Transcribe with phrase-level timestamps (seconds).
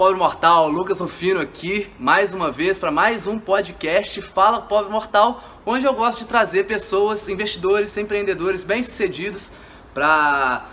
[0.00, 5.44] Pobre mortal, Lucas Rufino aqui, mais uma vez para mais um podcast Fala, pobre mortal,
[5.66, 9.52] onde eu gosto de trazer pessoas, investidores, empreendedores bem-sucedidos
[9.92, 10.64] para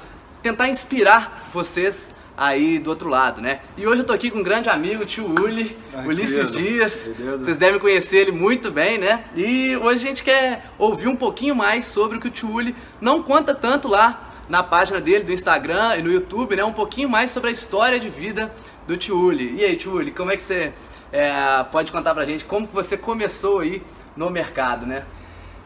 [0.42, 3.60] tentar inspirar vocês aí do outro lado, né?
[3.76, 7.10] E hoje eu tô aqui com um grande amigo, o tio Uli, Ai, Ulisses Dias.
[7.38, 9.26] Vocês devem conhecer ele muito bem, né?
[9.36, 12.74] E hoje a gente quer ouvir um pouquinho mais sobre o que o tio Uli
[13.02, 16.64] não conta tanto lá na página dele do Instagram e no YouTube, né?
[16.64, 18.54] Um pouquinho mais sobre a história de vida
[18.88, 19.56] do tio Uli.
[19.58, 20.74] E aí, tio Uli, como é que você
[21.12, 23.84] é, pode contar pra gente como que você começou aí
[24.16, 25.04] no mercado, né?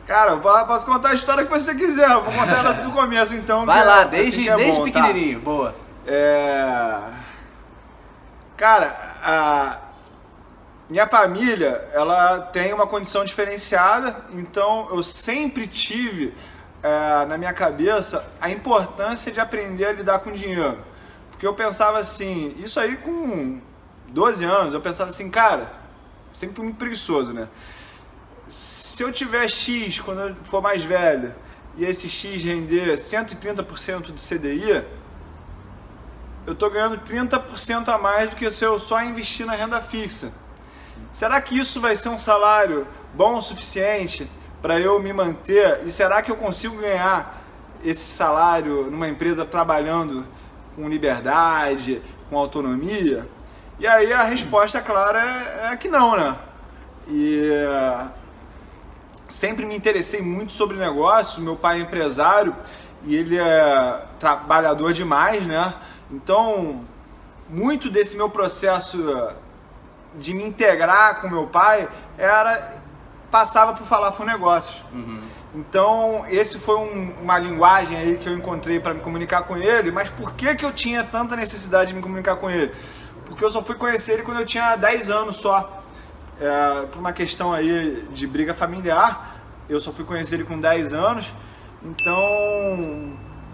[0.07, 2.09] Cara, eu po- posso contar a história que você quiser.
[2.09, 3.65] Eu vou contar ela do começo, então.
[3.65, 5.01] Vai lá, desde, assim é desde bom, tá?
[5.01, 5.75] pequenininho, boa.
[6.05, 6.97] É...
[8.57, 9.77] Cara, a
[10.89, 16.33] minha família, ela tem uma condição diferenciada, então eu sempre tive
[16.83, 20.77] é, na minha cabeça a importância de aprender a lidar com dinheiro.
[21.41, 23.59] Porque eu pensava assim, isso aí com
[24.09, 25.73] 12 anos, eu pensava assim, cara,
[26.31, 27.47] sempre fui muito preguiçoso, né?
[28.47, 31.33] Se eu tiver X quando eu for mais velho
[31.75, 34.85] e esse X render 130% do CDI,
[36.45, 40.31] eu estou ganhando 30% a mais do que se eu só investir na renda fixa.
[41.11, 44.29] Será que isso vai ser um salário bom o suficiente
[44.61, 45.81] para eu me manter?
[45.87, 47.41] E será que eu consigo ganhar
[47.83, 50.23] esse salário numa empresa trabalhando
[50.75, 53.27] com liberdade, com autonomia?
[53.79, 55.19] E aí a resposta clara
[55.69, 56.35] é, é que não, né?
[57.07, 57.49] E
[59.27, 61.43] sempre me interessei muito sobre negócios.
[61.43, 62.55] Meu pai é empresário
[63.03, 65.73] e ele é trabalhador demais, né?
[66.11, 66.85] Então,
[67.49, 69.33] muito desse meu processo
[70.15, 71.87] de me integrar com meu pai
[72.17, 72.81] era
[73.31, 74.83] passava por falar por negócios.
[75.53, 79.91] Então, esse foi um- uma linguagem aí que eu encontrei para me comunicar com ele,
[79.91, 82.73] mas por que que eu tinha tanta necessidade de me comunicar com ele?
[83.25, 85.79] Porque eu só fui conhecer ele quando eu tinha 10 anos só.
[86.39, 90.93] É, por uma questão aí de briga familiar, eu só fui conhecer ele com 10
[90.93, 91.31] anos.
[91.83, 93.13] Então,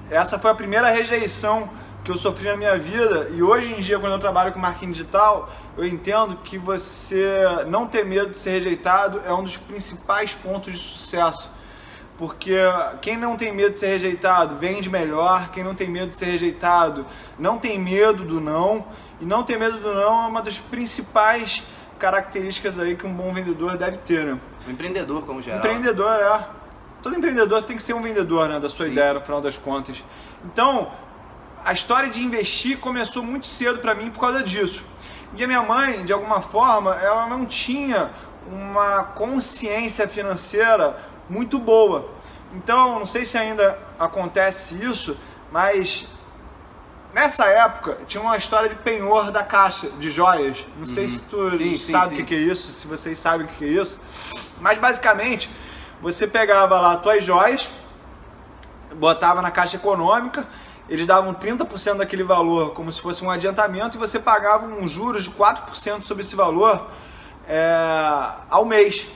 [0.10, 1.70] essa foi a primeira rejeição
[2.04, 3.28] que eu sofri na minha vida.
[3.34, 7.88] E hoje em dia, quando eu trabalho com marketing digital, eu entendo que você não
[7.88, 11.57] ter medo de ser rejeitado é um dos principais pontos de sucesso.
[12.18, 12.56] Porque
[13.02, 16.26] quem não tem medo de ser rejeitado vende melhor, quem não tem medo de ser
[16.26, 17.06] rejeitado
[17.38, 18.88] não tem medo do não,
[19.22, 21.64] e não ter medo do não é uma das principais
[22.00, 24.40] características aí que um bom vendedor deve ter, né?
[24.68, 25.60] O empreendedor, como geral.
[25.60, 26.48] Empreendedor, é.
[27.02, 28.60] Todo empreendedor tem que ser um vendedor, né?
[28.60, 28.94] Da sua Sim.
[28.94, 30.04] ideia, no final das contas.
[30.46, 30.92] Então,
[31.64, 34.84] a história de investir começou muito cedo para mim por causa disso.
[35.36, 38.10] E a minha mãe, de alguma forma, ela não tinha
[38.50, 40.98] uma consciência financeira
[41.30, 42.10] muito boa.
[42.54, 45.18] Então, não sei se ainda acontece isso,
[45.52, 46.06] mas
[47.14, 50.66] nessa época tinha uma história de penhor da caixa de joias.
[50.78, 51.58] Não sei se tu Uhum.
[51.58, 52.22] Sim, sabe sim.
[52.22, 54.00] o que é isso, se vocês sabem o que é isso.
[54.60, 55.50] Mas basicamente,
[56.02, 57.70] você pegava lá as tuas joias,
[58.96, 60.48] botava na caixa econômica,
[60.90, 65.26] eles davam 30% daquele valor como se fosse um adiantamento e você pagava um juros
[65.26, 66.88] de 4% sobre esse valor
[67.48, 69.08] é, ao mês.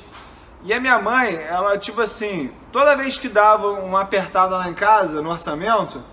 [0.63, 4.73] E a minha mãe, ela tipo assim, toda vez que dava uma apertada lá em
[4.73, 6.03] casa, no orçamento,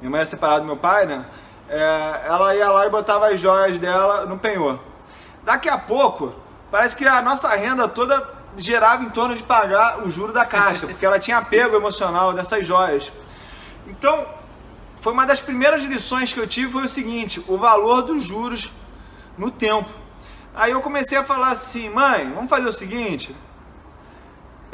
[0.00, 1.24] minha mãe é separada do meu pai, né?
[1.68, 4.78] É, ela ia lá e botava as joias dela no penhor.
[5.42, 6.34] Daqui a pouco,
[6.70, 10.86] parece que a nossa renda toda gerava em torno de pagar o juro da caixa,
[10.86, 13.10] porque ela tinha apego emocional dessas joias.
[13.86, 14.24] Então,
[15.00, 18.70] foi uma das primeiras lições que eu tive foi o seguinte, o valor dos juros
[19.36, 19.90] no tempo.
[20.54, 23.34] Aí eu comecei a falar assim, mãe, vamos fazer o seguinte,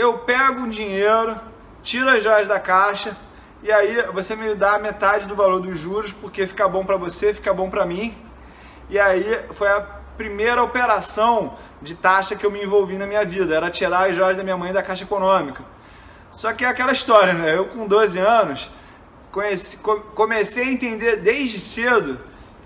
[0.00, 1.36] eu pego o dinheiro,
[1.82, 3.16] tiro as joias da caixa
[3.62, 7.34] e aí você me dá metade do valor dos juros porque fica bom para você,
[7.34, 8.14] fica bom para mim.
[8.88, 9.80] E aí foi a
[10.16, 14.36] primeira operação de taxa que eu me envolvi na minha vida, era tirar as joias
[14.36, 15.62] da minha mãe da caixa econômica.
[16.32, 17.56] Só que é aquela história, né?
[17.56, 18.70] Eu com 12 anos
[19.30, 22.18] conheci- co- comecei a entender desde cedo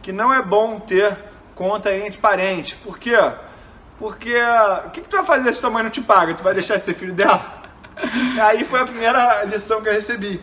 [0.02, 1.16] que não é bom ter
[1.54, 2.74] conta entre parentes.
[2.74, 3.16] Por quê?
[3.16, 3.36] Porque
[4.08, 6.34] o que, que tu vai fazer se tua mãe não te paga?
[6.34, 7.40] Tu vai deixar de ser filho dela?
[8.42, 10.40] Aí foi a primeira lição que eu recebi.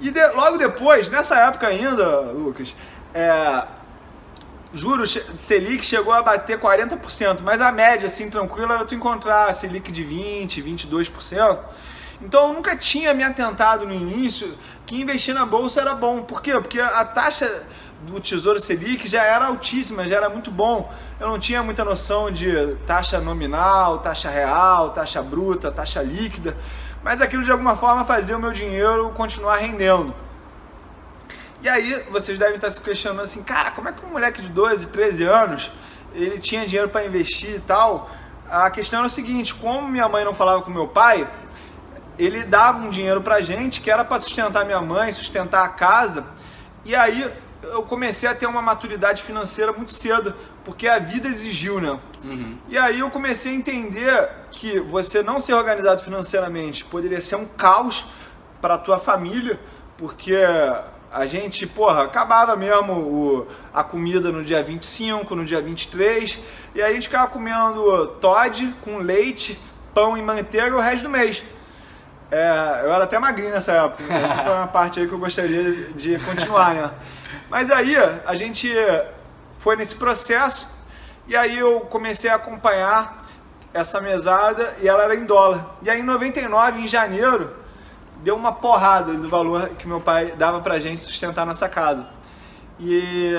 [0.00, 2.74] E de- logo depois, nessa época ainda, Lucas,
[3.14, 3.64] é,
[4.72, 9.90] juros Selic chegou a bater 40%, mas a média, assim, tranquila, era tu encontrar Selic
[9.90, 11.58] de 20%, 22%.
[12.20, 14.56] Então eu nunca tinha me atentado no início
[14.86, 16.22] que investir na bolsa era bom.
[16.22, 16.52] Por quê?
[16.52, 17.62] Porque a taxa
[18.02, 20.92] do Tesouro Selic já era altíssima, já era muito bom.
[21.18, 26.56] Eu não tinha muita noção de taxa nominal, taxa real, taxa bruta, taxa líquida,
[27.02, 30.14] mas aquilo de alguma forma fazia o meu dinheiro continuar rendendo.
[31.62, 34.50] E aí vocês devem estar se questionando assim, cara, como é que um moleque de
[34.50, 35.72] 12, 13 anos,
[36.12, 38.10] ele tinha dinheiro para investir e tal?
[38.48, 41.26] A questão era o seguinte, como minha mãe não falava com meu pai,
[42.18, 46.24] ele dava um dinheiro pra gente que era para sustentar minha mãe, sustentar a casa.
[46.84, 47.28] E aí
[47.72, 50.34] eu comecei a ter uma maturidade financeira muito cedo,
[50.64, 51.98] porque a vida exigiu, né?
[52.24, 52.58] Uhum.
[52.68, 57.46] E aí eu comecei a entender que você não ser organizado financeiramente poderia ser um
[57.46, 58.06] caos
[58.60, 59.60] para a tua família,
[59.96, 60.36] porque
[61.12, 66.38] a gente, porra, acabava mesmo o, a comida no dia 25, no dia 23,
[66.74, 69.58] e a gente ficava comendo Todd com leite,
[69.94, 71.44] pão e manteiga o resto do mês.
[72.30, 75.90] É, eu era até magrinho nessa época, essa foi uma parte aí que eu gostaria
[75.92, 76.90] de continuar, né?
[77.48, 78.72] Mas aí a gente
[79.58, 80.68] foi nesse processo
[81.28, 83.24] e aí eu comecei a acompanhar
[83.72, 85.76] essa mesada e ela era em dólar.
[85.82, 87.54] E aí em 99, em janeiro,
[88.22, 92.06] deu uma porrada do valor que meu pai dava pra gente sustentar nossa casa.
[92.80, 93.34] E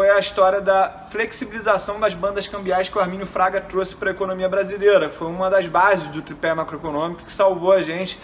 [0.00, 4.12] foi a história da flexibilização das bandas cambiais que o Armínio Fraga trouxe para a
[4.12, 5.10] economia brasileira.
[5.10, 8.18] Foi uma das bases do tripé macroeconômico que salvou a gente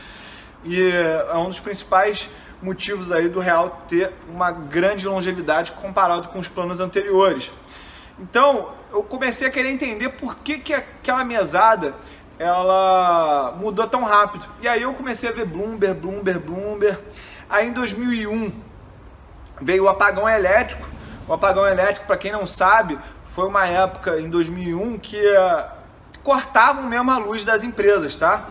[0.65, 2.31] e é um dos principais
[2.63, 7.53] motivos aí do real ter uma grande longevidade comparado com os planos anteriores.
[8.19, 11.95] Então, eu comecei a querer entender por que, que aquela mesada
[12.39, 14.47] ela mudou tão rápido.
[14.63, 16.99] E aí eu comecei a ver Bloomberg, Bloomberg, Bloomberg.
[17.51, 18.51] Aí em 2001
[19.61, 20.96] veio o apagão elétrico.
[21.29, 25.65] O apagão elétrico, para quem não sabe, foi uma época em 2001 que uh,
[26.23, 28.49] cortavam mesmo a luz das empresas, tá?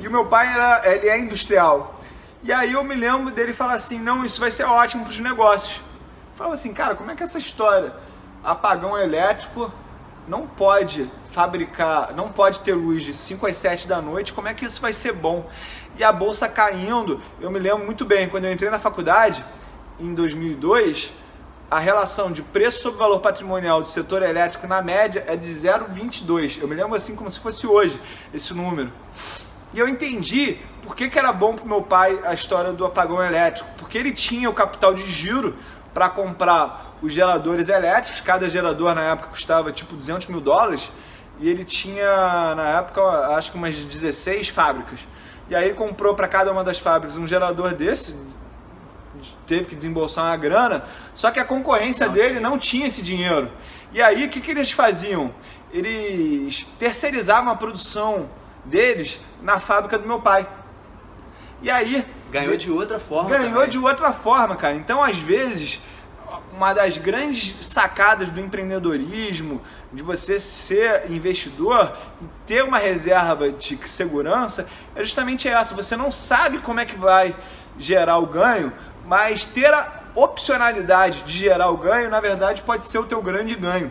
[0.00, 2.00] E o meu pai era, ele é industrial.
[2.42, 5.20] E aí eu me lembro dele falar assim, não, isso vai ser ótimo para os
[5.20, 5.76] negócios.
[5.76, 7.92] Eu falava assim, cara, como é que é essa história?
[8.42, 9.70] Apagão elétrico,
[10.26, 14.54] não pode fabricar, não pode ter luz de 5 às 7 da noite, como é
[14.54, 15.48] que isso vai ser bom?
[15.96, 19.44] E a bolsa caindo, eu me lembro muito bem, quando eu entrei na faculdade,
[20.00, 21.12] em 2002,
[21.70, 26.60] a relação de preço sobre valor patrimonial do setor elétrico na média é de 0,22.
[26.60, 28.00] Eu me lembro assim como se fosse hoje
[28.32, 28.92] esse número.
[29.72, 33.22] E eu entendi por que, que era bom para meu pai a história do apagão
[33.22, 35.56] elétrico, porque ele tinha o capital de giro
[35.92, 40.90] para comprar os geradores elétricos, cada gerador na época custava tipo 200 mil dólares,
[41.40, 43.02] e ele tinha na época
[43.36, 45.00] acho que umas 16 fábricas.
[45.48, 48.14] E aí ele comprou para cada uma das fábricas um gerador desse,
[49.46, 53.50] teve que desembolsar uma grana, só que a concorrência dele não tinha esse dinheiro.
[53.92, 55.32] E aí o que, que eles faziam?
[55.72, 58.28] Eles terceirizavam a produção
[58.64, 60.46] deles na fábrica do meu pai.
[61.62, 62.04] E aí.
[62.30, 63.30] Ganhou de outra forma.
[63.30, 63.68] Ganhou também.
[63.68, 64.74] de outra forma, cara.
[64.74, 65.80] Então, às vezes,
[66.52, 69.62] uma das grandes sacadas do empreendedorismo,
[69.92, 75.74] de você ser investidor e ter uma reserva de segurança, é justamente essa.
[75.74, 77.34] Você não sabe como é que vai
[77.78, 78.72] gerar o ganho,
[79.06, 83.54] mas ter a opcionalidade de gerar o ganho, na verdade, pode ser o teu grande
[83.54, 83.90] ganho.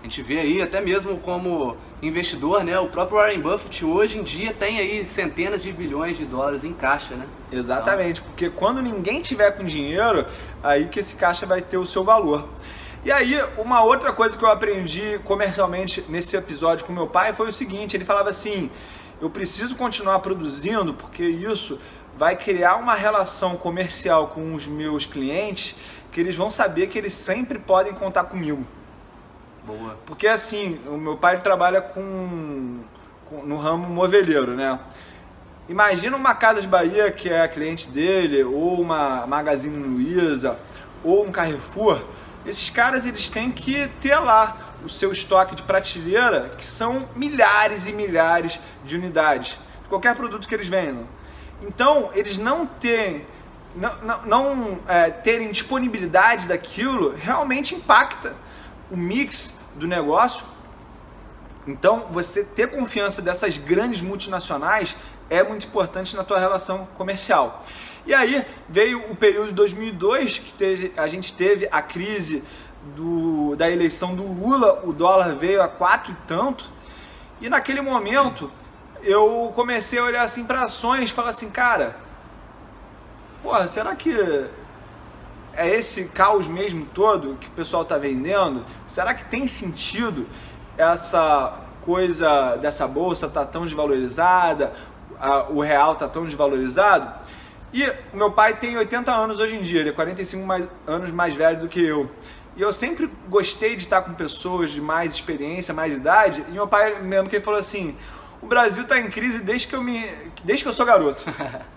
[0.00, 2.78] A gente vê aí, até mesmo como investidor, né?
[2.78, 6.72] O próprio Warren Buffett hoje em dia tem aí centenas de bilhões de dólares em
[6.72, 7.24] caixa, né?
[7.52, 8.24] Exatamente, então...
[8.26, 10.26] porque quando ninguém tiver com dinheiro,
[10.62, 12.48] aí que esse caixa vai ter o seu valor.
[13.04, 17.48] E aí, uma outra coisa que eu aprendi comercialmente nesse episódio com meu pai foi
[17.48, 18.70] o seguinte: ele falava assim,
[19.20, 21.78] eu preciso continuar produzindo porque isso
[22.16, 25.74] vai criar uma relação comercial com os meus clientes
[26.10, 28.64] que eles vão saber que eles sempre podem contar comigo.
[29.64, 29.96] Boa.
[30.04, 32.80] Porque assim, o meu pai trabalha com,
[33.24, 34.78] com no ramo moveleiro, né?
[35.68, 40.58] Imagina uma Casas Bahia que é a cliente dele, ou uma Magazine Luiza,
[41.02, 42.02] ou um Carrefour.
[42.44, 47.86] Esses caras eles têm que ter lá o seu estoque de prateleira, que são milhares
[47.86, 51.06] e milhares de unidades de qualquer produto que eles vendam.
[51.62, 53.24] Então, eles não têm
[53.74, 58.34] não, não, não é, terem disponibilidade daquilo realmente impacta
[58.90, 60.44] o mix do negócio.
[61.66, 64.96] Então, você ter confiança dessas grandes multinacionais
[65.30, 67.64] é muito importante na tua relação comercial.
[68.04, 72.42] E aí veio o período de 2002 que teve, a gente teve a crise
[72.96, 76.68] do, da eleição do Lula, o dólar veio a quatro e tanto.
[77.40, 78.50] E naquele momento
[79.02, 81.96] eu comecei a olhar assim para ações e falar assim, cara,
[83.42, 84.16] porra, será que
[85.54, 88.64] é esse caos mesmo todo que o pessoal está vendendo?
[88.86, 90.26] Será que tem sentido
[90.78, 94.72] essa coisa dessa bolsa tá tão desvalorizada,
[95.18, 97.12] a, o real tá tão desvalorizado?
[97.72, 101.34] E meu pai tem 80 anos hoje em dia, ele é 45 mais, anos mais
[101.34, 102.08] velho do que eu.
[102.54, 106.44] E eu sempre gostei de estar com pessoas de mais experiência, mais idade.
[106.48, 107.96] E meu pai, lembro que ele falou assim:
[108.42, 110.10] o Brasil está em crise desde que eu me,
[110.44, 111.24] desde que eu sou garoto.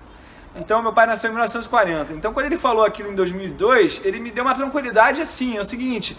[0.58, 2.14] Então meu pai nasceu em 1940.
[2.14, 5.66] Então quando ele falou aquilo em 2002, ele me deu uma tranquilidade assim, é o
[5.66, 6.16] seguinte,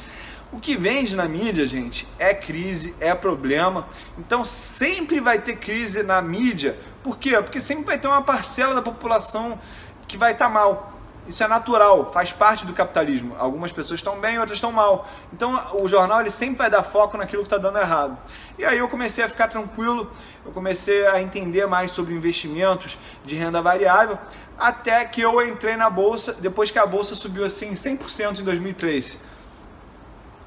[0.53, 3.87] o que vende na mídia, gente, é crise, é problema.
[4.19, 6.77] Então sempre vai ter crise na mídia.
[7.03, 7.33] Por quê?
[7.43, 9.59] Porque sempre vai ter uma parcela da população
[10.07, 10.96] que vai estar tá mal.
[11.27, 13.35] Isso é natural, faz parte do capitalismo.
[13.39, 15.09] Algumas pessoas estão bem, outras estão mal.
[15.33, 18.17] Então o jornal ele sempre vai dar foco naquilo que está dando errado.
[18.59, 20.11] E aí eu comecei a ficar tranquilo,
[20.45, 24.19] eu comecei a entender mais sobre investimentos de renda variável,
[24.59, 29.19] até que eu entrei na bolsa, depois que a bolsa subiu assim 100% em 2003.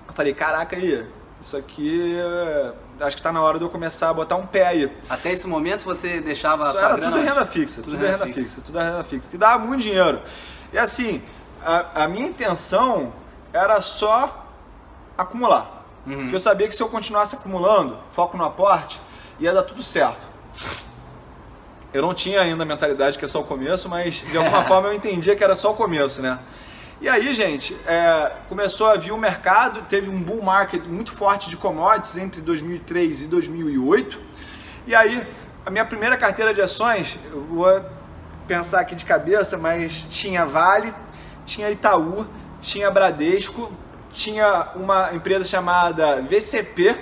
[0.08, 1.06] Eu falei, caraca aí,
[1.40, 4.68] isso aqui eh, acho que está na hora de eu começar a botar um pé
[4.68, 4.92] aí.
[5.10, 7.18] Até esse momento você deixava isso a sua era grana?
[7.18, 8.42] Tudo renda fixa, tudo, tudo renda, fixa.
[8.42, 10.22] fixa, tudo renda fixa, que dava muito dinheiro.
[10.72, 11.22] E assim,
[11.64, 13.14] a, a minha intenção
[13.52, 14.48] era só
[15.18, 15.86] acumular.
[16.06, 16.22] Uhum.
[16.22, 19.00] Porque eu sabia que se eu continuasse acumulando, foco no aporte,
[19.40, 20.28] ia dar tudo certo.
[21.94, 24.90] Eu não tinha ainda a mentalidade que é só o começo, mas de alguma forma
[24.90, 26.40] eu entendia que era só o começo, né?
[27.02, 31.50] E aí, gente, é, começou a vir o mercado, teve um bull market muito forte
[31.50, 34.20] de commodities entre 2003 e 2008.
[34.86, 35.26] E aí,
[35.66, 37.82] a minha primeira carteira de ações, eu vou
[38.50, 40.92] pensar aqui de cabeça, mas tinha Vale,
[41.46, 42.26] tinha Itaú,
[42.60, 43.72] tinha Bradesco,
[44.12, 47.00] tinha uma empresa chamada VCP,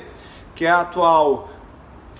[0.53, 1.49] que é a atual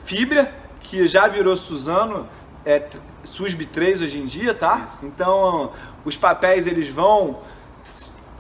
[0.05, 2.25] Fibra, que já virou Suzano,
[2.65, 2.88] é
[3.25, 4.86] SUSB 3 hoje em dia, tá?
[4.86, 5.05] Isso.
[5.05, 5.74] Então,
[6.05, 7.41] os papéis eles vão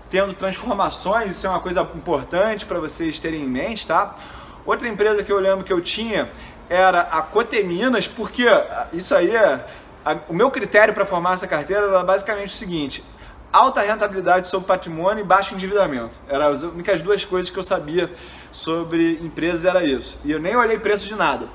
[0.09, 4.15] tendo transformações, isso é uma coisa importante para vocês terem em mente, tá?
[4.65, 6.31] Outra empresa que eu lembro que eu tinha
[6.69, 8.45] era a Coteminas, porque
[8.93, 9.65] isso aí é.
[10.07, 13.03] A, o meu critério para formar essa carteira era basicamente o seguinte:
[13.51, 16.17] alta rentabilidade sobre patrimônio e baixo endividamento.
[16.29, 18.09] Eram as únicas duas coisas que eu sabia
[18.49, 20.17] sobre empresas, era isso.
[20.23, 21.49] E eu nem olhei preço de nada.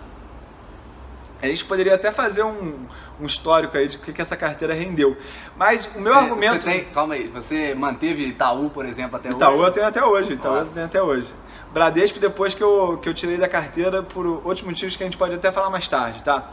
[1.40, 2.86] A gente poderia até fazer um,
[3.18, 5.16] um histórico aí de que, que essa carteira rendeu.
[5.56, 6.62] Mas o meu você, argumento.
[6.62, 9.56] Você tem, calma aí, você manteve Itaú, por exemplo, até Itaú hoje?
[9.56, 11.34] Itaú eu tenho até hoje, Itaú eu tenho até hoje.
[11.72, 15.16] Bradesco depois que eu, que eu tirei da carteira por outros motivos que a gente
[15.16, 16.50] pode até falar mais tarde, tá?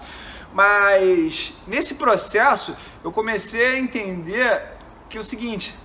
[0.54, 4.62] Mas nesse processo eu comecei a entender
[5.08, 5.78] que é o seguinte.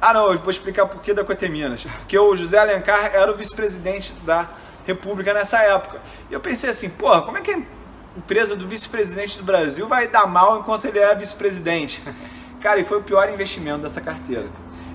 [0.00, 1.84] Ah não, eu vou explicar por que da Coteminas.
[2.00, 4.48] Porque o José Alencar era o vice-presidente da
[4.86, 6.00] República nessa época.
[6.30, 7.62] E eu pensei assim, porra, como é que é
[8.16, 12.02] empresa do vice-presidente do Brasil vai dar mal enquanto ele é vice-presidente.
[12.60, 14.46] Cara, e foi o pior investimento dessa carteira.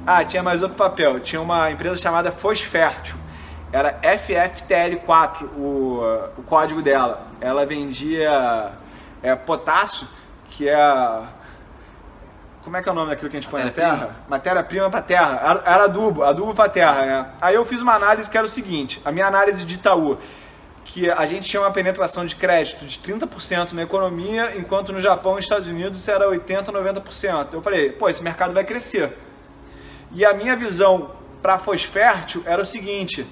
[0.05, 1.19] Ah, tinha mais outro papel.
[1.19, 3.15] Tinha uma empresa chamada Fosfértil.
[3.71, 6.01] Era FFTL4 o,
[6.37, 7.27] o código dela.
[7.39, 8.71] Ela vendia
[9.21, 10.07] é, potássio,
[10.49, 11.21] que é.
[12.63, 14.15] Como é que é o nome daquilo que a gente põe na terra?
[14.27, 15.39] Matéria-prima para terra.
[15.41, 17.29] Era, era adubo, adubo para terra, né?
[17.39, 20.17] Aí eu fiz uma análise que era o seguinte: a minha análise de Itaú
[20.89, 25.37] que a gente tinha uma penetração de crédito de 30% na economia, enquanto no Japão
[25.37, 27.49] e Estados Unidos era 80%, 90%.
[27.53, 29.15] Eu falei, pô, esse mercado vai crescer.
[30.11, 31.11] E a minha visão
[31.43, 33.27] para fosfértil era o seguinte,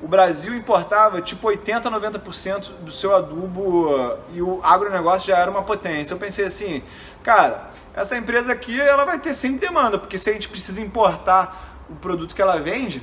[0.00, 5.62] o Brasil importava tipo 80, 90% do seu adubo e o agronegócio já era uma
[5.62, 6.14] potência.
[6.14, 6.82] Eu pensei assim,
[7.22, 11.76] cara, essa empresa aqui ela vai ter sempre demanda, porque se a gente precisa importar
[11.90, 13.02] o produto que ela vende,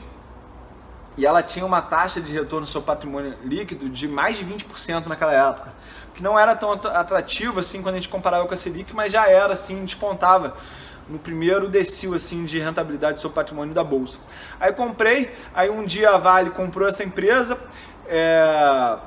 [1.17, 5.05] e ela tinha uma taxa de retorno no seu patrimônio líquido de mais de 20%
[5.05, 5.73] naquela época,
[6.13, 9.29] que não era tão atrativo assim quando a gente comparava com a Selic, mas já
[9.29, 10.55] era assim, despontava
[11.07, 14.19] no primeiro decil assim de rentabilidade seu patrimônio da bolsa.
[14.59, 17.57] Aí comprei, aí um dia a Vale comprou essa empresa,
[18.07, 18.97] é,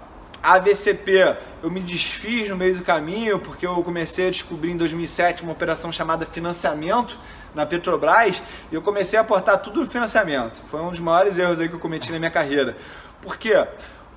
[0.43, 4.77] a VCP eu me desfiz no meio do caminho porque eu comecei a descobrir em
[4.77, 7.19] 2007 uma operação chamada financiamento
[7.55, 10.63] na Petrobras e eu comecei a aportar tudo no financiamento.
[10.71, 12.77] Foi um dos maiores erros aí que eu cometi na minha carreira.
[13.21, 13.53] Porque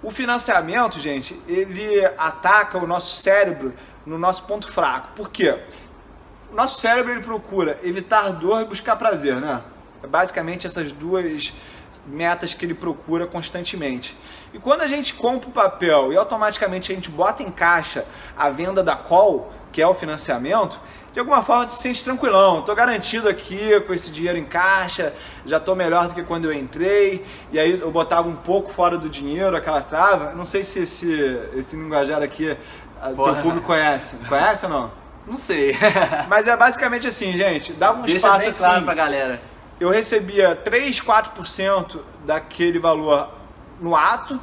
[0.04, 3.74] o financiamento, gente, ele ataca o nosso cérebro
[4.06, 5.10] no nosso ponto fraco.
[5.16, 5.58] Por quê?
[6.51, 9.62] O nosso cérebro ele procura evitar dor e buscar prazer, né?
[10.03, 11.53] É basicamente essas duas
[12.05, 14.17] metas que ele procura constantemente.
[14.53, 18.05] E quando a gente compra o papel e automaticamente a gente bota em caixa
[18.36, 20.77] a venda da call, que é o financiamento,
[21.13, 22.60] de alguma forma tu se sente tranquilão.
[22.60, 25.13] Estou garantido aqui com esse dinheiro em caixa,
[25.46, 27.24] já estou melhor do que quando eu entrei.
[27.51, 30.34] E aí eu botava um pouco fora do dinheiro, aquela trava.
[30.34, 32.58] Não sei se esse, esse linguajar aqui
[33.17, 34.15] o teu público conhece.
[34.27, 35.00] Conhece ou não?
[35.25, 35.75] Não sei.
[36.28, 37.74] Mas é basicamente assim, gente.
[37.74, 38.63] Dava um Deixa espaço bem assim.
[38.63, 39.42] claro pra galera.
[39.80, 43.30] Eu recebia 3, 4% daquele valor
[43.80, 44.40] no ato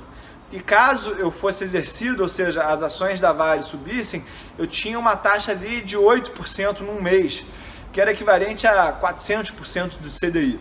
[0.51, 4.25] e caso eu fosse exercido, ou seja, as ações da Vale subissem,
[4.57, 7.45] eu tinha uma taxa ali de 8% num mês,
[7.93, 10.59] que era equivalente a 400% do CDI.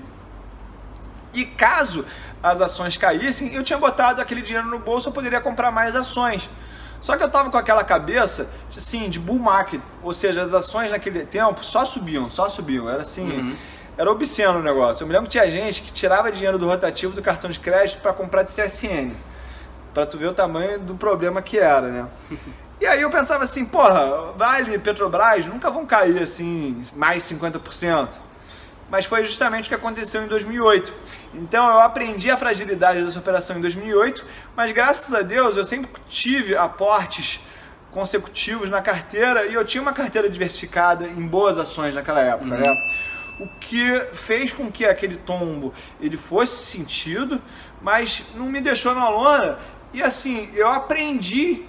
[1.33, 2.05] E caso
[2.43, 6.49] as ações caíssem, eu tinha botado aquele dinheiro no bolso, eu poderia comprar mais ações.
[7.01, 10.91] Só que eu tava com aquela cabeça, assim, de bull market, ou seja, as ações
[10.91, 12.89] naquele tempo só subiam, só subiam.
[12.89, 13.55] Era assim, uhum.
[13.97, 15.03] era obsceno o negócio.
[15.03, 18.01] Eu me lembro que tinha gente que tirava dinheiro do rotativo do cartão de crédito
[18.01, 19.11] para comprar de CSN.
[19.93, 22.07] Pra tu ver o tamanho do problema que era, né?
[22.79, 28.09] E aí eu pensava assim, porra, Vale, Petrobras nunca vão cair assim, mais 50%.
[28.89, 30.93] Mas foi justamente o que aconteceu em 2008.
[31.33, 34.25] Então eu aprendi a fragilidade dessa operação em 2008,
[34.55, 37.41] mas graças a Deus eu sempre tive aportes
[37.91, 42.59] consecutivos na carteira e eu tinha uma carteira diversificada em boas ações naquela época, uhum.
[42.59, 42.75] né?
[43.39, 47.41] O que fez com que aquele tombo ele fosse sentido,
[47.81, 49.59] mas não me deixou na lona.
[49.93, 51.65] E assim, eu aprendi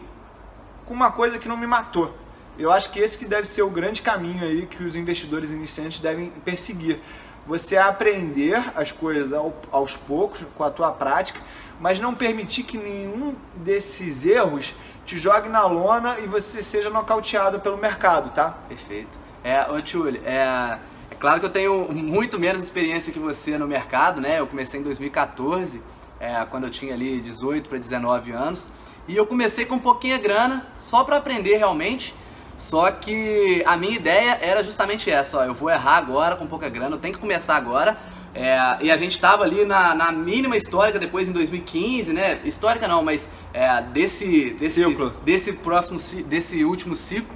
[0.86, 2.14] com uma coisa que não me matou.
[2.58, 6.00] Eu acho que esse que deve ser o grande caminho aí que os investidores iniciantes
[6.00, 7.00] devem perseguir
[7.48, 9.32] você aprender as coisas
[9.72, 11.40] aos poucos com a tua prática,
[11.80, 14.74] mas não permitir que nenhum desses erros
[15.06, 18.50] te jogue na lona e você seja nocauteado pelo mercado, tá?
[18.68, 19.18] Perfeito.
[19.42, 20.78] É, ô Tchuli, é,
[21.10, 24.38] é claro que eu tenho muito menos experiência que você no mercado, né?
[24.38, 25.82] Eu comecei em 2014,
[26.20, 28.70] é, quando eu tinha ali 18 para 19 anos,
[29.06, 32.14] e eu comecei com pouquinha grana, só para aprender realmente.
[32.58, 36.68] Só que a minha ideia era justamente essa, ó, eu vou errar agora com pouca
[36.68, 37.96] grana, eu tenho que começar agora.
[38.34, 42.40] É, e a gente estava ali na, na, mínima histórica depois em 2015, né?
[42.44, 45.10] Histórica não, mas é, desse, desse, ciclo.
[45.24, 47.34] desse próximo, desse último ciclo.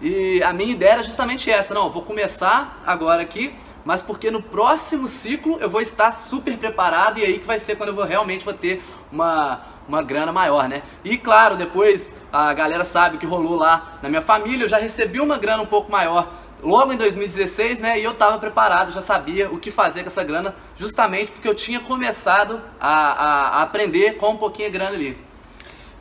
[0.00, 3.52] E a minha ideia era justamente essa, não, eu vou começar agora aqui,
[3.84, 7.76] mas porque no próximo ciclo eu vou estar super preparado e aí que vai ser
[7.76, 10.82] quando eu vou, realmente vou ter uma, uma grana maior, né?
[11.04, 15.20] E claro, depois a galera sabe que rolou lá na minha família, eu já recebi
[15.20, 16.28] uma grana um pouco maior
[16.62, 17.98] logo em 2016, né?
[17.98, 21.54] E eu estava preparado, já sabia o que fazer com essa grana, justamente porque eu
[21.54, 25.18] tinha começado a, a, a aprender com um pouquinho de grana ali.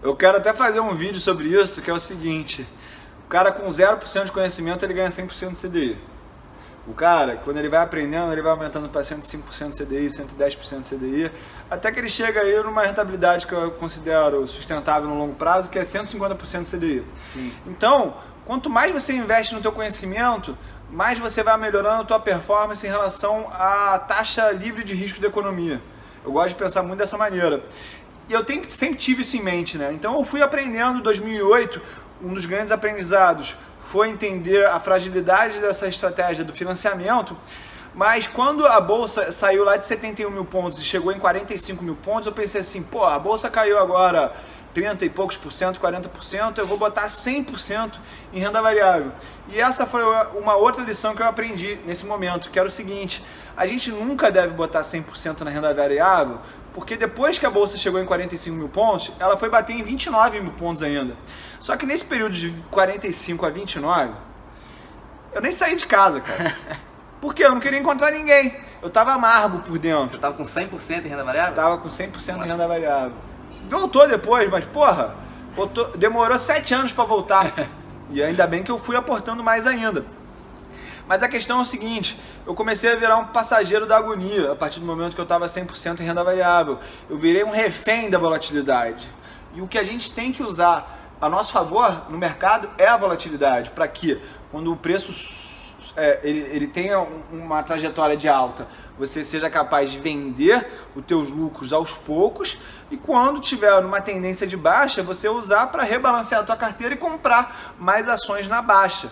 [0.04, 2.66] Eu quero até fazer um vídeo sobre isso, que é o seguinte:
[3.26, 5.98] o cara com 0% de conhecimento ele ganha 100% de CDI.
[6.88, 11.32] O cara, quando ele vai aprendendo, ele vai aumentando para 105% CDI, 110% CDI,
[11.72, 15.80] até que ele chega aí numa rentabilidade que eu considero sustentável no longo prazo, que
[15.80, 17.02] é 150% CDI.
[17.32, 17.54] Sim.
[17.66, 18.14] Então,
[18.46, 20.58] quanto mais você investe no teu conhecimento,
[20.92, 25.30] mais você vai melhorando a tua performance em relação à taxa livre de risco da
[25.30, 25.82] economia.
[26.26, 27.64] Eu gosto de pensar muito dessa maneira.
[28.28, 29.94] E eu tenho, sempre tive isso em mente, né?
[29.94, 31.82] Então eu fui aprendendo em 2008,
[32.22, 37.36] um dos grandes aprendizados foi entender a fragilidade dessa estratégia do financiamento.
[37.94, 41.96] Mas quando a bolsa saiu lá de 71 mil pontos e chegou em 45 mil
[41.96, 44.34] pontos, eu pensei assim: pô, a bolsa caiu agora
[44.74, 48.00] 30 e poucos por cento, 40%, eu vou botar 100%
[48.34, 49.12] em renda variável.
[49.50, 50.02] E essa foi
[50.36, 53.24] uma outra lição que eu aprendi nesse momento, que era o seguinte:
[53.58, 56.40] a gente nunca deve botar 100% na renda variável,
[56.74, 60.40] porque depois que a bolsa chegou em 45 mil pontos, ela foi bater em 29
[60.40, 61.16] mil pontos ainda.
[61.60, 64.14] Só que nesse período de 45 a 29,
[65.34, 66.56] eu nem saí de casa, cara.
[67.22, 68.56] Porque eu não queria encontrar ninguém.
[68.82, 70.10] Eu tava amargo por dentro.
[70.10, 71.54] Você tava com 100% em renda variável?
[71.54, 72.32] Tava com 100% Nossa.
[72.32, 73.14] em renda variável.
[73.70, 75.16] Voltou depois, mas porra,
[75.56, 77.54] voltou, demorou 7 anos para voltar.
[78.10, 80.04] e ainda bem que eu fui aportando mais ainda.
[81.08, 84.56] Mas a questão é o seguinte, eu comecei a virar um passageiro da agonia a
[84.56, 86.80] partir do momento que eu estava 100% em renda variável.
[87.10, 89.10] Eu virei um refém da volatilidade.
[89.54, 92.98] E o que a gente tem que usar a nosso favor no mercado é a
[92.98, 93.72] volatilidade.
[93.72, 94.20] Para que
[94.52, 95.12] quando o preço
[95.96, 97.00] é, ele, ele tenha
[97.32, 102.98] uma trajetória de alta, você seja capaz de vender os teus lucros aos poucos e
[102.98, 107.74] quando tiver numa tendência de baixa, você usar para rebalancear a tua carteira e comprar
[107.80, 109.12] mais ações na baixa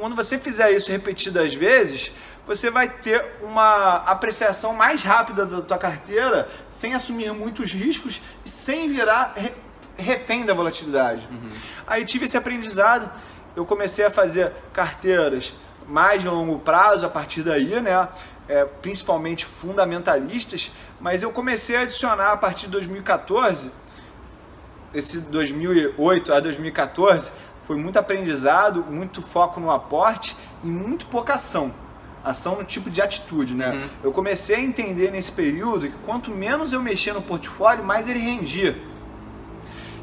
[0.00, 2.12] quando você fizer isso repetidas vezes,
[2.46, 8.48] você vai ter uma apreciação mais rápida da tua carteira, sem assumir muitos riscos e
[8.48, 9.34] sem virar
[9.96, 11.28] refém da volatilidade.
[11.30, 11.50] Uhum.
[11.86, 13.10] Aí tive esse aprendizado,
[13.54, 15.54] eu comecei a fazer carteiras
[15.90, 18.08] mais de longo prazo a partir daí, né?
[18.48, 23.70] É, principalmente fundamentalistas, mas eu comecei a adicionar a partir de 2014,
[24.92, 27.30] esse 2008 a 2014,
[27.64, 31.72] foi muito aprendizado, muito foco no aporte e muito pouca ação.
[32.24, 33.70] Ação no tipo de atitude, né?
[33.70, 33.88] Uhum.
[34.02, 38.18] Eu comecei a entender nesse período que quanto menos eu mexia no portfólio, mais ele
[38.18, 38.76] rendia.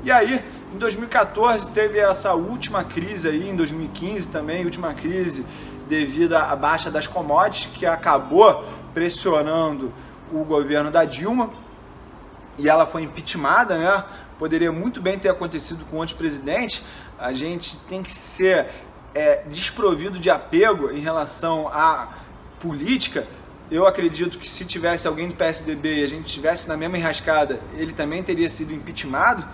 [0.04, 0.41] E aí,
[0.73, 5.45] em 2014 teve essa última crise aí, em 2015 também, última crise
[5.88, 9.93] devido à baixa das commodities que acabou pressionando
[10.32, 11.50] o governo da Dilma
[12.58, 14.04] e ela foi impeachmentada, né?
[14.39, 16.84] Poderia muito bem ter acontecido com outros presidentes,
[17.17, 18.67] a gente tem que ser
[19.13, 22.10] é, desprovido de apego em relação à
[22.60, 23.26] política.
[23.69, 27.60] Eu acredito que se tivesse alguém do PSDB e a gente tivesse na mesma enrascada,
[27.73, 29.45] ele também teria sido impeachmentado.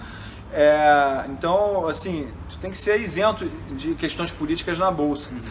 [0.53, 5.29] É, então, assim, tu tem que ser isento de questões políticas na bolsa.
[5.31, 5.41] Uhum.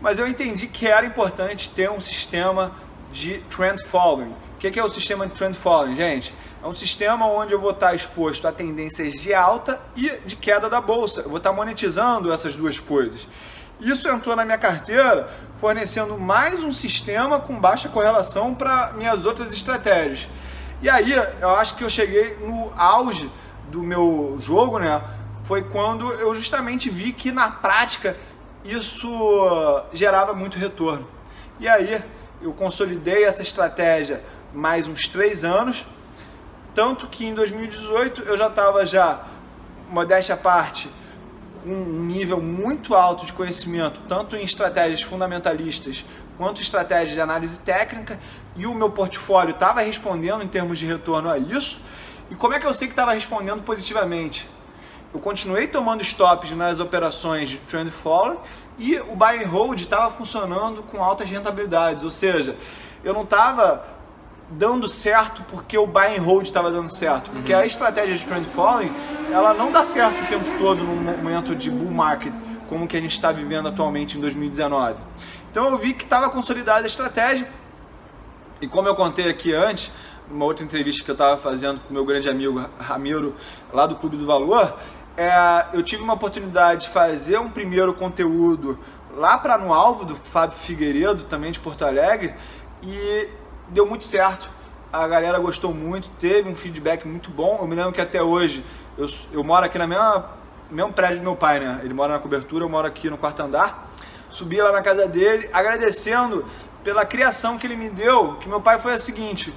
[0.00, 2.72] Mas eu entendi que era importante ter um sistema
[3.12, 4.34] de trend following.
[4.54, 6.34] O que é o sistema de trend following, gente?
[6.62, 10.68] É um sistema onde eu vou estar exposto a tendências de alta e de queda
[10.70, 11.22] da bolsa.
[11.22, 13.28] Eu vou estar monetizando essas duas coisas.
[13.80, 19.52] Isso entrou na minha carteira, fornecendo mais um sistema com baixa correlação para minhas outras
[19.52, 20.28] estratégias.
[20.82, 23.30] E aí, eu acho que eu cheguei no auge
[23.70, 25.02] do meu jogo, né?
[25.44, 28.16] Foi quando eu justamente vi que na prática
[28.64, 31.06] isso gerava muito retorno.
[31.58, 32.02] E aí,
[32.40, 35.84] eu consolidei essa estratégia mais uns três anos
[36.74, 39.24] tanto que em 2018 eu já estava já,
[39.88, 40.88] modéstia à parte,
[41.62, 46.04] com um nível muito alto de conhecimento, tanto em estratégias fundamentalistas
[46.38, 48.18] quanto estratégias de análise técnica,
[48.56, 51.78] e o meu portfólio estava respondendo em termos de retorno a isso.
[52.30, 54.48] E como é que eu sei que estava respondendo positivamente?
[55.12, 58.40] Eu continuei tomando stops nas operações de trend follow
[58.78, 62.56] e o buy and hold estava funcionando com altas rentabilidades, ou seja,
[63.02, 63.84] eu não estava
[64.50, 67.30] dando certo porque o buy and hold estava dando certo.
[67.30, 67.60] Porque uhum.
[67.60, 68.92] a estratégia de trend following,
[69.32, 72.32] ela não dá certo o tempo todo no momento de bull market,
[72.68, 74.94] como que a gente está vivendo atualmente em 2019.
[75.50, 77.48] Então eu vi que estava consolidada a estratégia.
[78.60, 79.90] E como eu contei aqui antes,
[80.30, 83.34] numa outra entrevista que eu estava fazendo com meu grande amigo Ramiro,
[83.72, 84.78] lá do Clube do Valor,
[85.16, 88.78] é, eu tive uma oportunidade de fazer um primeiro conteúdo
[89.16, 92.34] lá para no alvo do Fábio Figueiredo, também de Porto Alegre,
[92.82, 93.28] e
[93.68, 94.48] deu muito certo.
[94.92, 97.58] A galera gostou muito, teve um feedback muito bom.
[97.60, 98.64] Eu me lembro que até hoje
[98.98, 101.80] eu, eu moro aqui na mesma mesmo prédio do meu pai, né?
[101.82, 103.90] Ele mora na cobertura, eu moro aqui no quarto andar.
[104.28, 106.44] Subi lá na casa dele, agradecendo
[106.84, 109.52] pela criação que ele me deu, que meu pai foi a seguinte,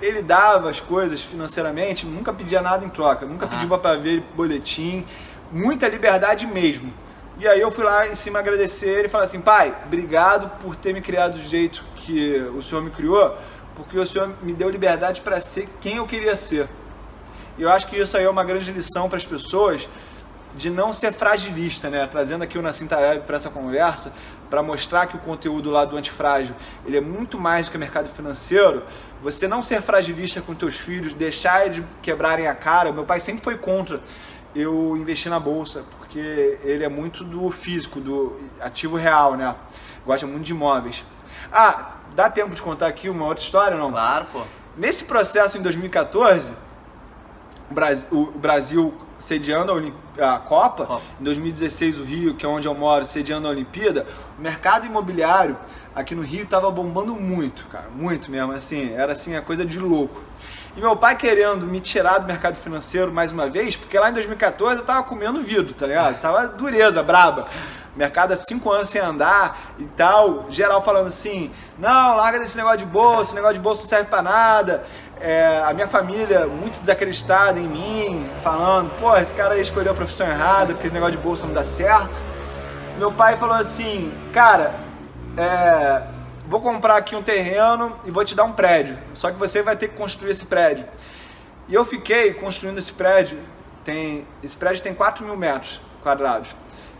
[0.00, 3.50] ele dava as coisas financeiramente, nunca pedia nada em troca, nunca uhum.
[3.50, 5.04] pediu para ver boletim,
[5.52, 6.92] muita liberdade mesmo.
[7.38, 10.76] E aí eu fui lá em cima agradecer ele e falar assim, pai, obrigado por
[10.76, 13.36] ter me criado do jeito que o Senhor me criou,
[13.74, 16.68] porque o Senhor me deu liberdade para ser quem eu queria ser.
[17.56, 19.88] E eu acho que isso aí é uma grande lição para as pessoas
[20.54, 22.06] de não ser fragilista, né?
[22.06, 24.12] Trazendo aqui o Nassim Taleb para essa conversa,
[24.50, 28.08] para mostrar que o conteúdo lá do antifrágil, ele é muito mais do que mercado
[28.08, 28.82] financeiro.
[29.22, 32.92] Você não ser fragilista com teus filhos, deixar eles quebrarem a cara.
[32.92, 34.00] Meu pai sempre foi contra
[34.54, 39.54] eu investir na bolsa, porque ele é muito do físico, do ativo real, né?
[40.04, 41.04] Gosta muito de imóveis.
[41.52, 43.92] Ah, dá tempo de contar aqui uma outra história, não?
[43.92, 44.42] Claro, pô.
[44.76, 46.52] Nesse processo em 2014,
[47.70, 49.72] o Brasil, o Brasil sediando
[50.18, 53.50] a, a Copa, Copa, em 2016 o Rio, que é onde eu moro, sediando a
[53.50, 54.06] Olimpíada,
[54.40, 55.54] o mercado imobiliário
[55.94, 59.78] aqui no Rio estava bombando muito, cara, muito mesmo, assim, era assim a coisa de
[59.78, 60.18] louco.
[60.74, 64.14] E meu pai querendo me tirar do mercado financeiro mais uma vez, porque lá em
[64.14, 66.18] 2014 eu tava comendo vidro, tá ligado?
[66.20, 67.48] Tava dureza, braba.
[67.94, 70.46] Mercado há cinco anos sem andar e tal.
[70.48, 74.08] Geral falando assim: não, larga desse negócio de bolsa, esse negócio de bolsa não serve
[74.08, 74.84] para nada.
[75.20, 79.94] É, a minha família muito desacreditada em mim, falando: pô, esse cara aí escolheu a
[79.94, 82.29] profissão errada porque esse negócio de bolsa não dá certo.
[83.00, 84.74] Meu pai falou assim: cara,
[85.34, 86.02] é
[86.46, 88.98] vou comprar aqui um terreno e vou te dar um prédio.
[89.14, 90.84] Só que você vai ter que construir esse prédio.
[91.66, 93.38] E eu fiquei construindo esse prédio.
[93.82, 96.54] Tem, esse prédio tem 4 mil metros quadrados.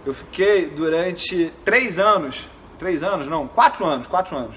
[0.07, 4.57] Eu fiquei durante três anos, três anos, não, quatro anos, quatro anos,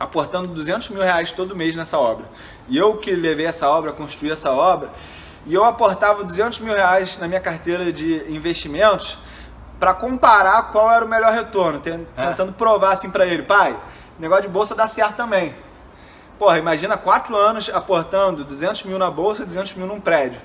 [0.00, 2.24] aportando 200 mil reais todo mês nessa obra.
[2.68, 4.90] E eu que levei essa obra, construí essa obra,
[5.46, 9.16] e eu aportava 200 mil reais na minha carteira de investimentos
[9.80, 11.80] para comparar qual era o melhor retorno, é.
[11.80, 12.52] tentando é.
[12.52, 13.74] provar assim para ele, pai,
[14.18, 15.54] negócio de bolsa dá certo também.
[16.38, 20.40] Porra, imagina quatro anos aportando 200 mil na bolsa e 200 mil num prédio.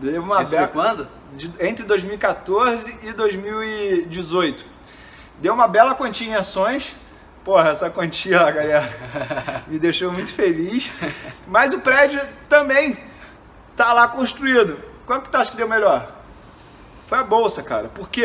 [0.00, 1.06] Deu uma Isso foi quando?
[1.34, 4.64] De, entre 2014 e 2018.
[5.38, 6.94] Deu uma bela quantia em ações.
[7.44, 8.90] Porra, essa quantia, galera,
[9.68, 10.92] me deixou muito feliz.
[11.46, 12.96] Mas o prédio também
[13.76, 14.78] tá lá construído.
[15.04, 16.21] Quanto que tu acha que deu melhor?
[17.12, 17.88] Foi a bolsa, cara.
[17.90, 18.24] Por quê?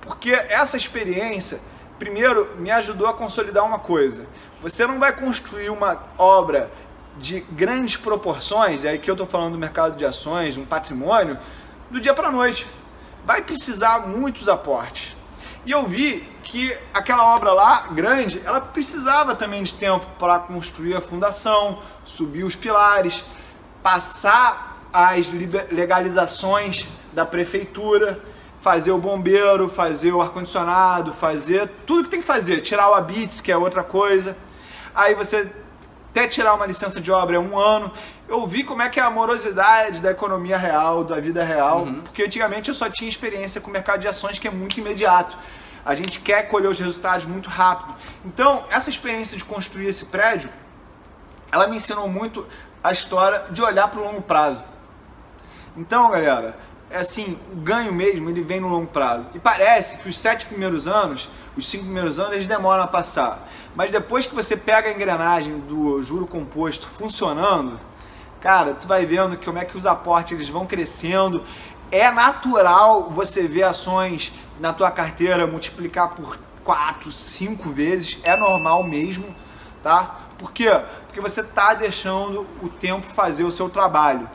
[0.00, 1.60] Porque essa experiência,
[2.00, 4.26] primeiro, me ajudou a consolidar uma coisa.
[4.60, 6.68] Você não vai construir uma obra
[7.16, 11.38] de grandes proporções, e aí que eu estou falando do mercado de ações, um patrimônio,
[11.88, 12.66] do dia para a noite.
[13.24, 15.16] Vai precisar muitos aportes.
[15.64, 20.96] E eu vi que aquela obra lá, grande, ela precisava também de tempo para construir
[20.96, 23.24] a fundação, subir os pilares,
[23.80, 25.30] passar as
[25.70, 28.20] legalizações da prefeitura,
[28.60, 33.40] fazer o bombeiro, fazer o ar-condicionado, fazer tudo que tem que fazer, tirar o habits,
[33.40, 34.36] que é outra coisa.
[34.94, 35.50] Aí você
[36.10, 37.92] até tirar uma licença de obra é um ano.
[38.28, 42.00] Eu vi como é que é a morosidade da economia real, da vida real, Uhum.
[42.02, 45.36] porque antigamente eu só tinha experiência com o mercado de ações que é muito imediato.
[45.84, 47.94] A gente quer colher os resultados muito rápido.
[48.24, 50.50] Então, essa experiência de construir esse prédio,
[51.50, 52.46] ela me ensinou muito
[52.82, 54.62] a história de olhar para o longo prazo.
[55.76, 56.56] Então, galera,
[56.96, 59.26] assim, o ganho mesmo, ele vem no longo prazo.
[59.34, 63.48] E parece que os sete primeiros anos, os cinco primeiros anos, eles demoram a passar.
[63.74, 67.78] Mas depois que você pega a engrenagem do juro composto funcionando,
[68.40, 71.44] cara, tu vai vendo como é que os aportes eles vão crescendo.
[71.90, 78.82] É natural você ver ações na tua carteira multiplicar por quatro, cinco vezes, é normal
[78.82, 79.34] mesmo,
[79.82, 80.16] tá?
[80.36, 80.70] Por quê?
[81.06, 84.28] Porque você tá deixando o tempo fazer o seu trabalho.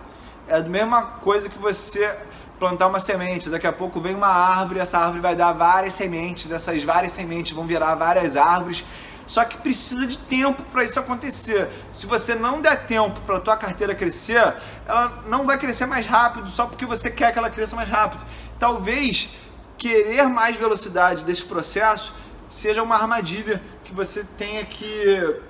[0.48, 2.18] É a mesma coisa que você
[2.64, 6.50] plantar uma semente, daqui a pouco vem uma árvore, essa árvore vai dar várias sementes,
[6.50, 8.86] essas várias sementes vão virar várias árvores.
[9.28, 11.68] Só que precisa de tempo para isso acontecer.
[11.92, 16.06] Se você não der tempo para a tua carteira crescer, ela não vai crescer mais
[16.06, 18.24] rápido só porque você quer que ela cresça mais rápido.
[18.58, 19.30] Talvez
[19.78, 22.14] querer mais velocidade desse processo
[22.50, 25.42] seja uma armadilha que você tenha que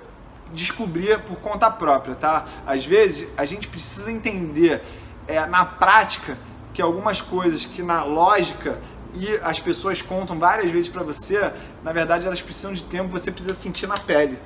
[0.52, 2.44] descobrir por conta própria, tá?
[2.66, 4.82] Às vezes a gente precisa entender
[5.28, 6.36] é, na prática
[6.74, 8.78] que algumas coisas que na lógica
[9.14, 11.52] e as pessoas contam várias vezes para você,
[11.84, 14.38] na verdade elas precisam de tempo, você precisa sentir na pele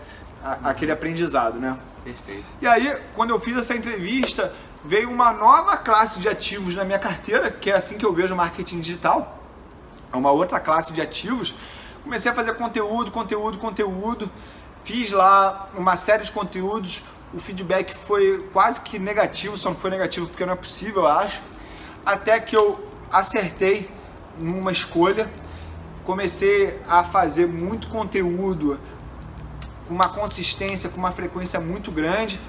[0.44, 1.76] a- aquele aprendizado, né?
[2.04, 2.44] Perfeito.
[2.60, 4.52] E aí, quando eu fiz essa entrevista,
[4.84, 8.34] veio uma nova classe de ativos na minha carteira, que é assim que eu vejo
[8.34, 9.38] o marketing digital.
[10.12, 11.54] É uma outra classe de ativos.
[12.04, 14.30] Comecei a fazer conteúdo, conteúdo, conteúdo.
[14.84, 17.02] Fiz lá uma série de conteúdos.
[17.34, 21.08] O feedback foi quase que negativo, só não foi negativo porque não é possível, eu
[21.08, 21.40] acho.
[22.08, 22.80] Até que eu
[23.12, 23.86] acertei
[24.38, 25.30] numa escolha.
[26.04, 28.80] Comecei a fazer muito conteúdo
[29.86, 32.40] com uma consistência, com uma frequência muito grande.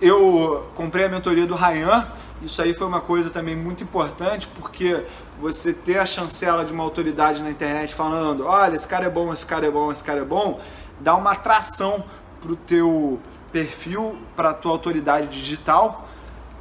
[0.00, 5.04] Eu comprei a mentoria do Ryan, isso aí foi uma coisa também muito importante, porque
[5.38, 9.30] você ter a chancela de uma autoridade na internet falando, olha, esse cara é bom,
[9.30, 10.60] esse cara é bom, esse cara é bom,
[10.98, 12.02] dá uma atração
[12.40, 13.20] pro teu
[13.52, 16.08] perfil, para tua autoridade digital,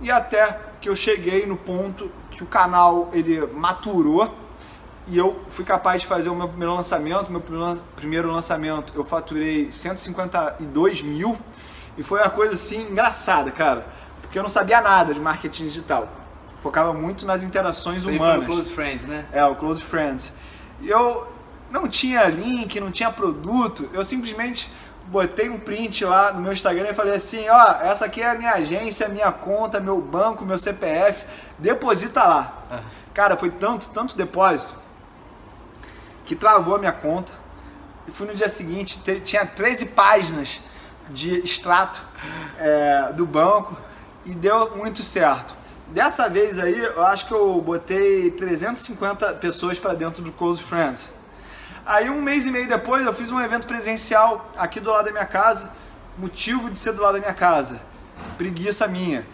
[0.01, 4.33] e até que eu cheguei no ponto que o canal ele maturou
[5.07, 7.31] e eu fui capaz de fazer o meu primeiro lançamento.
[7.31, 7.41] Meu
[7.95, 11.37] primeiro- lançamento eu faturei 152 mil
[11.97, 13.85] e foi uma coisa assim engraçada, cara,
[14.21, 16.07] porque eu não sabia nada de marketing digital.
[16.61, 18.43] Focava muito nas interações Isso aí foi humanas.
[18.43, 19.25] o Close Friends, né?
[19.31, 20.33] É, o Close Friends.
[20.81, 21.27] E eu
[21.71, 24.69] não tinha link, não tinha produto, eu simplesmente
[25.07, 28.35] botei um print lá no meu Instagram e falei assim, ó, essa aqui é a
[28.35, 31.25] minha agência, minha conta, meu banco, meu CPF,
[31.57, 32.53] deposita lá.
[32.69, 32.79] Ah.
[33.13, 34.75] Cara, foi tanto, tanto depósito
[36.25, 37.31] que travou a minha conta.
[38.07, 40.61] E fui no dia seguinte, te- tinha 13 páginas
[41.09, 42.01] de extrato
[42.59, 43.75] é, do banco
[44.25, 45.55] e deu muito certo.
[45.87, 51.13] Dessa vez aí, eu acho que eu botei 350 pessoas para dentro do Close Friends.
[51.87, 55.11] Aí um mês e meio depois eu fiz um evento presencial aqui do lado da
[55.11, 55.71] minha casa.
[56.17, 57.79] Motivo de ser do lado da minha casa.
[58.37, 59.25] Preguiça minha.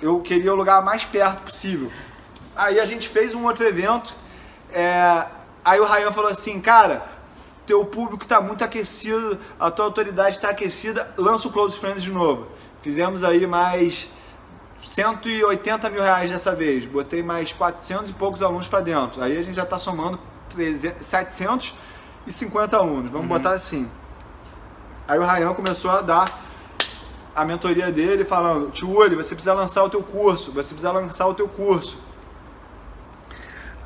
[0.00, 1.92] Eu queria o lugar mais perto possível.
[2.56, 4.14] Aí a gente fez um outro evento.
[4.72, 5.26] é,
[5.62, 7.06] Aí o Ryan falou assim, cara,
[7.66, 12.10] teu público está muito aquecido, a tua autoridade está aquecida, lança o Close Friends de
[12.10, 12.46] novo.
[12.80, 14.08] Fizemos aí mais
[14.82, 16.86] 180 mil reais dessa vez.
[16.86, 19.22] Botei mais 400 e poucos alunos para dentro.
[19.22, 20.18] Aí a gente já está somando
[20.54, 21.74] 300,
[22.26, 23.10] 750 alunos.
[23.10, 23.88] Vamos botar assim.
[25.06, 26.24] Aí o Ryan começou a dar
[27.34, 31.26] a mentoria dele falando, Tio Uli, você precisa lançar o teu curso, você precisa lançar
[31.26, 31.96] o teu curso.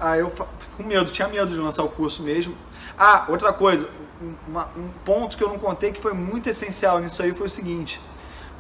[0.01, 0.33] Aí eu
[0.77, 2.57] com medo, tinha medo de lançar o curso mesmo.
[2.99, 3.89] Ah, outra coisa,
[4.21, 7.47] um, uma- um ponto que eu não contei que foi muito essencial nisso aí foi
[7.47, 8.01] o seguinte.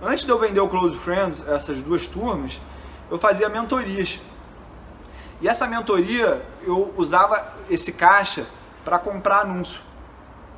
[0.01, 2.61] Antes de eu vender o Close Friends, essas duas turmas,
[3.11, 4.21] eu fazia mentorias.
[5.41, 8.47] E essa mentoria, eu usava esse caixa
[8.85, 9.81] para comprar anúncio.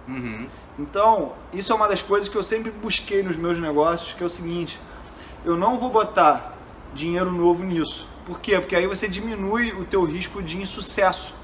[0.08, 0.48] Uhum.
[0.78, 4.26] Então, isso é uma das coisas que eu sempre busquei nos meus negócios, que é
[4.26, 4.78] o seguinte,
[5.44, 6.54] eu não vou botar
[6.94, 8.06] dinheiro novo nisso.
[8.26, 8.58] Por quê?
[8.58, 11.34] Porque aí você diminui o teu risco de insucesso.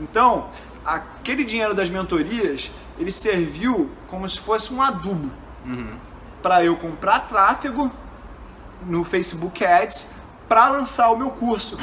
[0.00, 0.48] Então,
[0.84, 5.30] aquele dinheiro das mentorias, ele serviu como se fosse um adubo
[5.64, 5.96] Uhum.
[6.42, 7.90] para eu comprar tráfego
[8.86, 10.06] no Facebook Ads
[10.48, 11.76] para lançar o meu curso.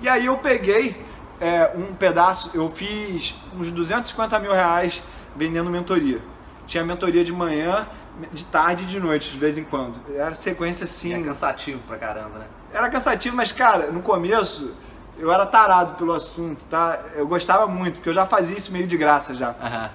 [0.00, 1.02] E aí eu peguei
[1.40, 5.02] é, um pedaço, eu fiz uns 250 mil reais
[5.34, 6.20] vendendo mentoria.
[6.66, 7.86] Tinha mentoria de manhã,
[8.32, 9.98] de tarde e de noite, de vez em quando.
[10.14, 11.14] Era sequência E assim.
[11.14, 12.46] é cansativo pra caramba, né?
[12.72, 14.74] Era cansativo, mas cara, no começo
[15.18, 16.98] eu era tarado pelo assunto, tá?
[17.14, 19.50] Eu gostava muito, porque eu já fazia isso meio de graça já.
[19.60, 19.90] Aham.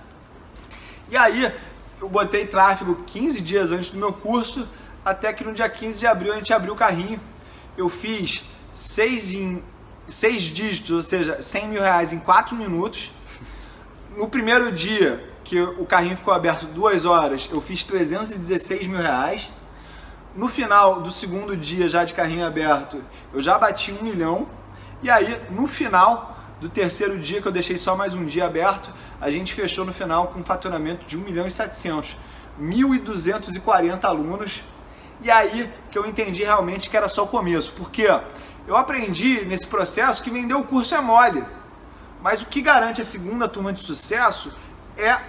[1.10, 1.54] E aí,
[2.02, 4.68] eu botei tráfego 15 dias antes do meu curso,
[5.04, 7.20] até que no dia 15 de abril a gente abriu o carrinho.
[7.78, 9.64] Eu fiz seis, em,
[10.08, 13.12] seis dígitos, ou seja, 100 mil reais em 4 minutos.
[14.16, 19.50] No primeiro dia, que o carrinho ficou aberto duas horas, eu fiz 316 mil reais.
[20.36, 23.02] No final do segundo dia, já de carrinho aberto,
[23.34, 24.48] eu já bati um milhão.
[25.02, 28.90] E aí, no final do terceiro dia, que eu deixei só mais um dia aberto,
[29.22, 32.18] a gente fechou no final com um faturamento de 1 milhão e 700.
[32.62, 34.64] 1.240 alunos.
[35.22, 37.74] E aí que eu entendi realmente que era só o começo.
[37.74, 38.08] Porque
[38.68, 41.44] eu aprendi nesse processo que vender o curso é mole.
[42.22, 44.52] Mas o que garante a segunda turma de sucesso
[44.98, 45.20] é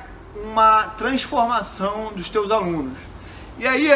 [0.43, 2.97] uma transformação dos teus alunos.
[3.59, 3.91] E aí,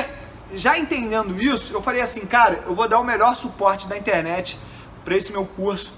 [0.55, 4.59] já entendendo isso, eu falei assim, cara, eu vou dar o melhor suporte da internet
[5.05, 5.95] para esse meu curso.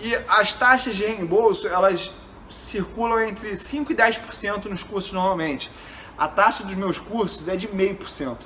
[0.00, 2.10] E as taxas de reembolso, elas
[2.50, 5.70] circulam entre 5 e 10% nos cursos normalmente.
[6.16, 8.38] A taxa dos meus cursos é de 0,5%.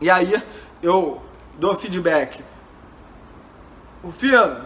[0.00, 0.42] E aí
[0.82, 1.22] eu
[1.58, 2.42] dou feedback.
[4.02, 4.56] O filho,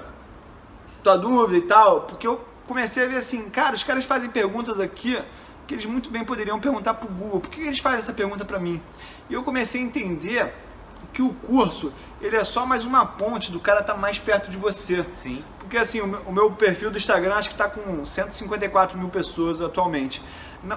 [1.02, 4.78] tua dúvida e tal, porque eu comecei a ver assim, cara, os caras fazem perguntas
[4.80, 5.18] aqui
[5.66, 7.40] que eles muito bem poderiam perguntar para o Google.
[7.40, 8.80] Por que eles fazem essa pergunta para mim?
[9.28, 10.54] E eu comecei a entender
[11.12, 14.50] que o curso ele é só mais uma ponte do cara estar tá mais perto
[14.50, 15.04] de você.
[15.14, 15.44] Sim.
[15.58, 20.22] Porque assim, o meu perfil do Instagram acho que está com 154 mil pessoas atualmente.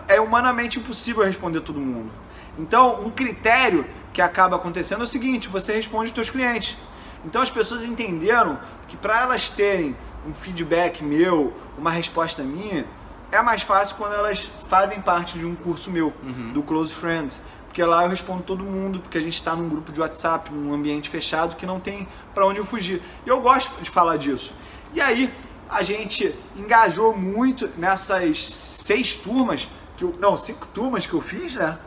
[0.07, 2.11] É humanamente impossível responder todo mundo.
[2.57, 6.77] Então, um critério que acaba acontecendo é o seguinte: você responde os seus clientes.
[7.25, 9.95] Então, as pessoas entenderam que para elas terem
[10.27, 12.85] um feedback meu, uma resposta minha,
[13.31, 16.53] é mais fácil quando elas fazem parte de um curso meu, uhum.
[16.53, 17.41] do Close Friends.
[17.67, 20.73] Porque lá eu respondo todo mundo, porque a gente está num grupo de WhatsApp, num
[20.73, 23.01] ambiente fechado que não tem para onde eu fugir.
[23.25, 24.53] E eu gosto de falar disso.
[24.93, 25.33] E aí
[25.69, 31.55] a gente engajou muito nessas seis turmas, que eu, não, cinco turmas que eu fiz,
[31.55, 31.79] né?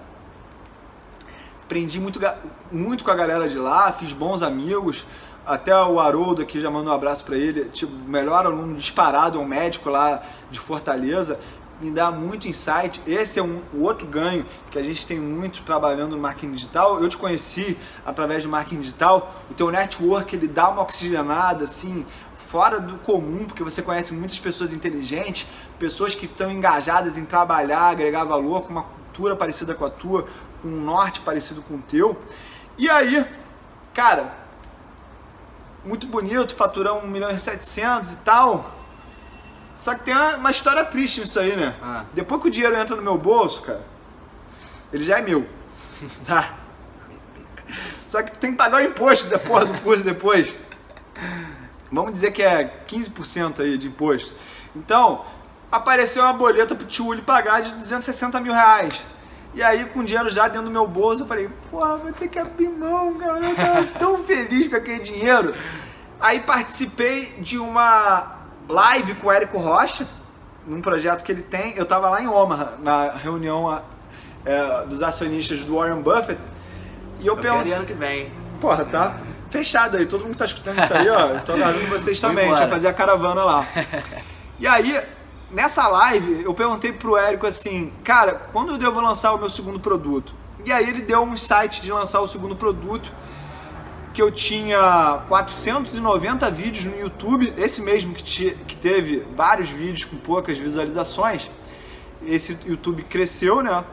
[1.65, 2.21] Aprendi muito,
[2.71, 5.07] muito com a galera de lá, fiz bons amigos.
[5.47, 9.41] Até o Haroldo aqui já mandou um abraço para ele, tipo, melhor aluno disparado, é
[9.41, 11.39] um médico lá de Fortaleza
[11.81, 13.01] me dá muito insight.
[13.07, 17.03] Esse é um, o outro ganho que a gente tem muito trabalhando no marketing digital.
[17.03, 19.35] Eu te conheci através do marketing digital.
[19.51, 24.39] O teu network ele dá uma oxigenada assim fora do comum, porque você conhece muitas
[24.39, 25.47] pessoas inteligentes,
[25.79, 30.27] pessoas que estão engajadas em trabalhar, agregar valor, com uma cultura parecida com a tua,
[30.65, 32.17] um norte parecido com o teu.
[32.77, 33.25] E aí,
[33.93, 34.33] cara,
[35.85, 38.73] muito bonito, faturamos 1 milhão e 700 e tal.
[39.77, 41.75] Só que tem uma, uma história triste nisso aí, né?
[41.83, 42.05] Ah.
[42.15, 43.85] Depois que o dinheiro entra no meu bolso, cara,
[44.93, 45.47] ele já é meu.
[46.27, 46.55] Tá?
[48.05, 50.55] Só que tu tem que pagar o imposto da porra do curso depois.
[51.91, 54.35] Vamos dizer que é 15% aí de imposto.
[54.77, 55.25] Então,
[55.71, 59.05] apareceu uma boleta pro tio pagar de 260 mil reais.
[59.55, 62.29] E aí, com o dinheiro já dentro do meu bolso, eu falei, porra, vou ter
[62.29, 63.39] que abrir mão, cara.
[63.39, 65.55] Eu tava tão feliz com aquele dinheiro.
[66.21, 68.39] Aí participei de uma
[68.69, 70.07] live com o Érico Rocha,
[70.67, 71.77] num projeto que ele tem.
[71.77, 73.81] Eu tava lá em Omaha, na reunião
[74.45, 76.41] é, dos acionistas do Warren Buffett.
[77.21, 77.73] E eu, eu perguntei.
[77.73, 78.29] ano que vem.
[78.61, 79.15] Porra, tá
[79.51, 80.05] fechado aí.
[80.05, 81.29] Todo mundo tá escutando isso aí, ó.
[81.29, 82.47] Eu tô aguardando vocês também.
[82.47, 83.67] A gente vai fazer a caravana lá.
[84.57, 85.03] E aí,
[85.55, 89.79] nessa live, eu perguntei pro Érico assim, cara, quando eu devo lançar o meu segundo
[89.79, 90.35] produto?
[90.67, 93.11] E aí ele deu um insight de lançar o segundo produto,
[94.13, 100.17] que eu tinha 490 vídeos no YouTube, esse mesmo que, que teve vários vídeos com
[100.17, 101.51] poucas visualizações.
[102.27, 103.85] Esse YouTube cresceu, né?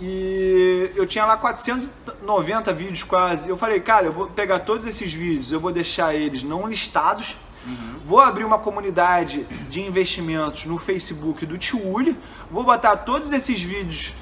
[0.00, 3.48] E eu tinha lá 490 vídeos quase.
[3.48, 7.36] Eu falei, cara, eu vou pegar todos esses vídeos, eu vou deixar eles não listados
[7.66, 8.00] Uhum.
[8.04, 12.18] Vou abrir uma comunidade de investimentos no Facebook do Tiuli.
[12.50, 14.14] Vou botar todos esses vídeos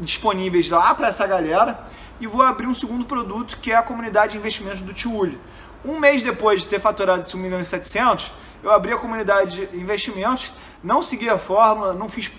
[0.00, 1.86] disponíveis lá para essa galera
[2.20, 5.38] e vou abrir um segundo produto que é a comunidade de investimentos do Tiuli.
[5.84, 8.32] Um mês depois de ter faturado esse 1 milhão e 700,
[8.62, 10.50] eu abri a comunidade de investimentos,
[10.82, 12.32] não segui a fórmula, não fiz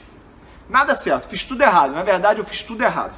[0.68, 1.92] nada certo, fiz tudo errado.
[1.92, 3.16] Na verdade, eu fiz tudo errado.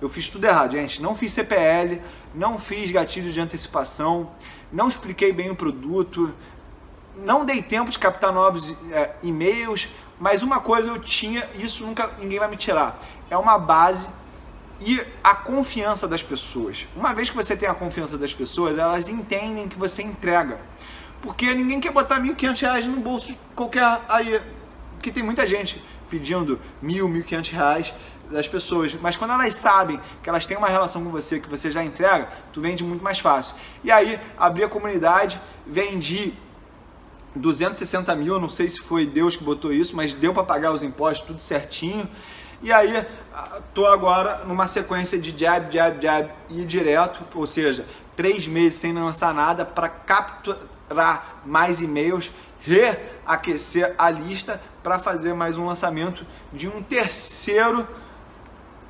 [0.00, 1.02] Eu fiz tudo errado, gente.
[1.02, 2.00] Não fiz CPL,
[2.34, 4.30] não fiz gatilho de antecipação,
[4.72, 6.32] não expliquei bem o produto,
[7.24, 9.88] não dei tempo de captar novos é, e-mails,
[10.18, 12.98] mas uma coisa eu tinha, isso nunca ninguém vai me tirar,
[13.30, 14.08] é uma base
[14.80, 16.86] e a confiança das pessoas.
[16.94, 20.58] Uma vez que você tem a confiança das pessoas, elas entendem que você entrega.
[21.20, 24.40] Porque ninguém quer botar R$ 1.500 no bolso qualquer aí,
[24.94, 27.92] porque tem muita gente pedindo mil, mil quinhentos reais
[28.30, 31.70] das pessoas, mas quando elas sabem que elas têm uma relação com você, que você
[31.70, 33.56] já entrega, tu vende muito mais fácil.
[33.82, 36.34] E aí, abri a comunidade, vendi
[37.38, 40.82] 260 mil, não sei se foi Deus que botou isso, mas deu para pagar os
[40.82, 42.08] impostos tudo certinho.
[42.60, 43.06] E aí,
[43.72, 47.86] tô agora numa sequência de jab, jab, jab e direto, ou seja,
[48.16, 55.56] três meses sem lançar nada para capturar mais e-mails, reaquecer a lista para fazer mais
[55.56, 57.86] um lançamento de um terceiro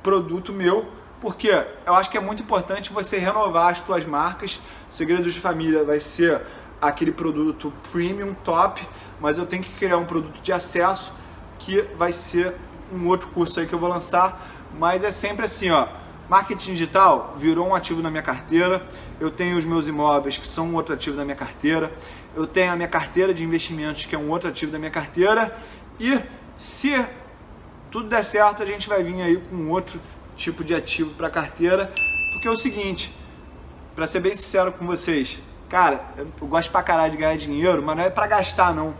[0.01, 0.89] produto meu,
[1.21, 1.49] porque
[1.85, 4.59] eu acho que é muito importante você renovar as suas marcas.
[4.89, 6.41] Segredos de Família vai ser
[6.81, 8.81] aquele produto premium top,
[9.19, 11.11] mas eu tenho que criar um produto de acesso
[11.59, 12.55] que vai ser
[12.91, 15.87] um outro curso aí que eu vou lançar, mas é sempre assim, ó.
[16.29, 18.85] Marketing digital virou um ativo na minha carteira.
[19.19, 21.91] Eu tenho os meus imóveis que são um outro ativo da minha carteira.
[22.35, 25.57] Eu tenho a minha carteira de investimentos que é um outro ativo da minha carteira.
[25.99, 26.21] E
[26.55, 27.03] se
[27.89, 29.99] tudo der certo, a gente vai vir aí com outro
[30.37, 31.91] tipo de ativo para carteira,
[32.31, 33.11] porque é o seguinte,
[33.95, 35.39] para ser bem sincero com vocês,
[35.69, 38.93] cara, eu gosto pra caralho de ganhar dinheiro, mas não é para gastar não.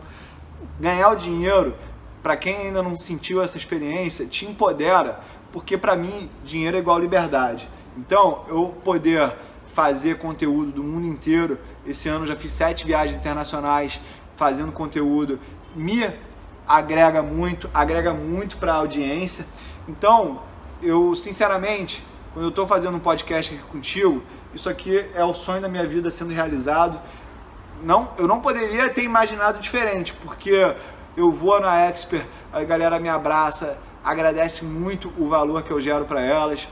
[0.80, 1.76] Ganhar o dinheiro,
[2.22, 5.20] para quem ainda não sentiu essa experiência, te empodera,
[5.52, 7.70] porque para mim dinheiro é igual liberdade.
[7.98, 9.34] Então, eu poder
[9.68, 14.00] fazer conteúdo do mundo inteiro, esse ano já fiz sete viagens internacionais
[14.36, 15.40] fazendo conteúdo,
[15.76, 16.10] me
[16.68, 19.46] agrega muito, agrega muito para a audiência.
[19.88, 20.42] Então,
[20.82, 22.04] eu sinceramente,
[22.34, 24.22] quando eu estou fazendo um podcast aqui contigo,
[24.54, 27.00] isso aqui é o sonho da minha vida sendo realizado.
[27.82, 30.76] Não, eu não poderia ter imaginado diferente, porque
[31.18, 36.06] eu vou na Expert, a galera me abraça, agradece muito o valor que eu gero
[36.06, 36.68] para elas.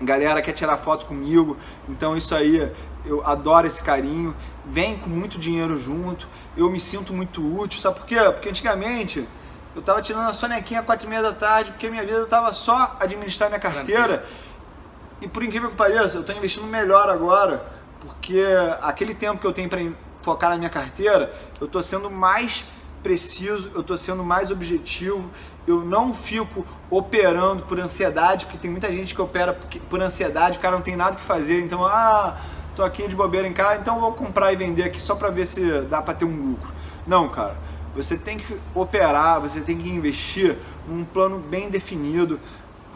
[0.00, 1.56] A galera quer tirar foto comigo,
[1.88, 2.70] então isso aí
[3.04, 4.34] eu adoro esse carinho,
[4.64, 8.16] vem com muito dinheiro junto, eu me sinto muito útil, sabe por quê?
[8.32, 9.26] Porque antigamente
[9.74, 12.26] eu tava tirando a sonequinha às quatro e meia da tarde, porque minha vida eu
[12.26, 14.24] tava só administrar minha carteira,
[15.22, 17.64] e por incrível que pareça, eu tô investindo melhor agora,
[18.00, 18.42] porque
[18.80, 19.80] aquele tempo que eu tenho para
[20.20, 22.64] focar na minha carteira, eu tô sendo mais
[23.02, 25.30] preciso, eu tô sendo mais objetivo,
[25.66, 29.58] eu não fico operando por ansiedade, porque tem muita gente que opera
[29.88, 32.36] por ansiedade, o cara não tem nada que fazer, então, ah,
[32.74, 35.46] tô aqui de bobeira em casa, então vou comprar e vender aqui só para ver
[35.46, 36.72] se dá para ter um lucro.
[37.06, 37.56] Não, cara.
[37.94, 40.56] Você tem que operar, você tem que investir
[40.88, 42.40] num plano bem definido,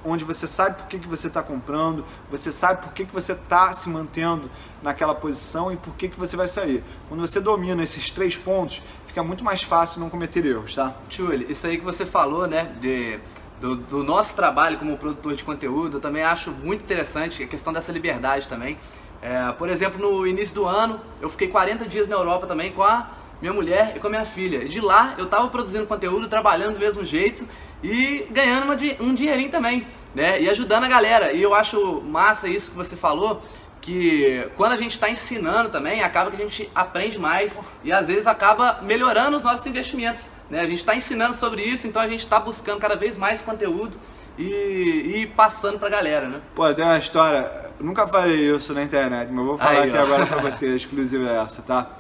[0.07, 3.33] onde você sabe por que, que você está comprando, você sabe por que, que você
[3.33, 4.49] está se mantendo
[4.83, 6.83] naquela posição e por que, que você vai sair.
[7.09, 10.95] Quando você domina esses três pontos, fica muito mais fácil não cometer erros, tá?
[11.09, 13.19] Tchuli, isso aí que você falou, né, de,
[13.61, 17.73] do, do, nosso trabalho como produtor de conteúdo, eu também acho muito interessante a questão
[17.73, 18.79] dessa liberdade também.
[19.21, 22.83] É, por exemplo, no início do ano, eu fiquei 40 dias na Europa também com
[22.83, 24.63] a minha mulher e com a minha filha.
[24.63, 27.47] E de lá eu estava produzindo conteúdo, trabalhando do mesmo jeito
[27.87, 30.41] e ganhando um dinheirinho também, né?
[30.41, 31.33] E ajudando a galera.
[31.33, 33.43] E eu acho massa isso que você falou,
[33.81, 38.09] que quando a gente está ensinando também, acaba que a gente aprende mais e às
[38.09, 40.31] vezes acaba melhorando os nossos investimentos.
[40.51, 40.61] Né?
[40.61, 43.97] A gente está ensinando sobre isso, então a gente está buscando cada vez mais conteúdo
[44.37, 46.41] e, e passando pra galera, né?
[46.57, 49.97] Pô, tem uma história, eu nunca falei isso na internet, mas vou falar Aí, aqui
[49.97, 50.03] ó.
[50.03, 51.91] agora pra você, exclusiva essa, tá?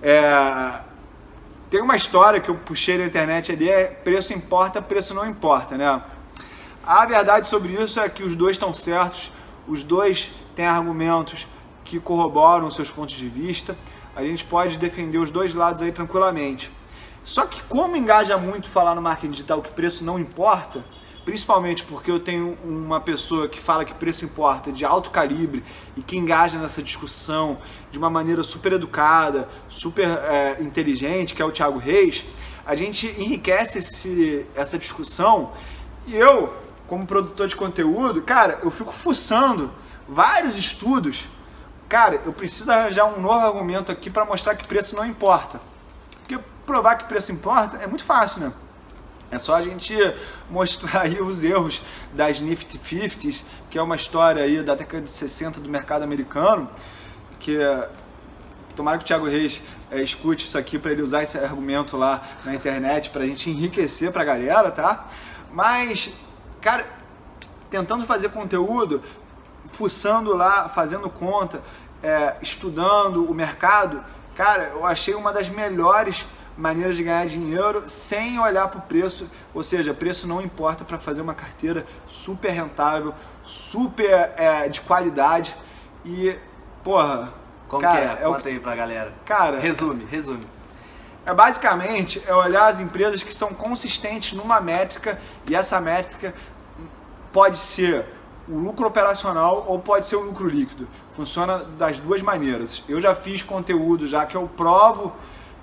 [0.00, 0.22] É,
[1.70, 5.76] tem uma história que eu puxei na internet ali, é preço importa, preço não importa,
[5.76, 6.02] né?
[6.84, 9.30] A verdade sobre isso é que os dois estão certos,
[9.66, 11.46] os dois têm argumentos
[11.84, 13.76] que corroboram seus pontos de vista,
[14.16, 16.72] a gente pode defender os dois lados aí tranquilamente.
[17.22, 20.82] Só que como engaja muito falar no marketing digital que preço não importa,
[21.28, 25.62] principalmente porque eu tenho uma pessoa que fala que preço importa, de alto calibre
[25.94, 27.58] e que engaja nessa discussão
[27.90, 32.24] de uma maneira super educada, super é, inteligente, que é o Thiago Reis,
[32.64, 35.52] a gente enriquece esse, essa discussão
[36.06, 36.50] e eu,
[36.86, 39.70] como produtor de conteúdo, cara, eu fico fuçando
[40.08, 41.26] vários estudos.
[41.90, 45.60] Cara, eu preciso arranjar um novo argumento aqui para mostrar que preço não importa.
[46.20, 48.52] Porque provar que preço importa é muito fácil, né?
[49.30, 49.94] É só a gente
[50.50, 55.10] mostrar aí os erros das Nifty 50s, que é uma história aí da década de
[55.10, 56.68] 60 do mercado americano,
[57.38, 57.58] que
[58.74, 59.60] tomara que o Thiago Reis
[59.90, 63.50] é, escute isso aqui para ele usar esse argumento lá na internet para a gente
[63.50, 65.06] enriquecer para a galera, tá?
[65.52, 66.10] Mas,
[66.60, 66.86] cara,
[67.70, 69.02] tentando fazer conteúdo,
[69.66, 71.60] fuçando lá, fazendo conta,
[72.02, 74.02] é, estudando o mercado,
[74.36, 76.24] cara, eu achei uma das melhores
[76.58, 80.98] maneiras de ganhar dinheiro sem olhar para o preço, ou seja, preço não importa para
[80.98, 85.54] fazer uma carteira super rentável, super é, de qualidade
[86.04, 86.36] e,
[86.82, 87.32] porra.
[87.68, 88.26] Como cara, que é?
[88.26, 88.48] é Conta o...
[88.48, 89.12] aí pra galera.
[89.24, 89.60] Cara.
[89.60, 90.46] Resume, resume.
[91.24, 96.34] É basicamente é olhar as empresas que são consistentes numa métrica e essa métrica
[97.30, 98.06] pode ser
[98.48, 100.88] o lucro operacional ou pode ser o lucro líquido.
[101.10, 102.82] Funciona das duas maneiras.
[102.88, 105.14] Eu já fiz conteúdo já que eu provo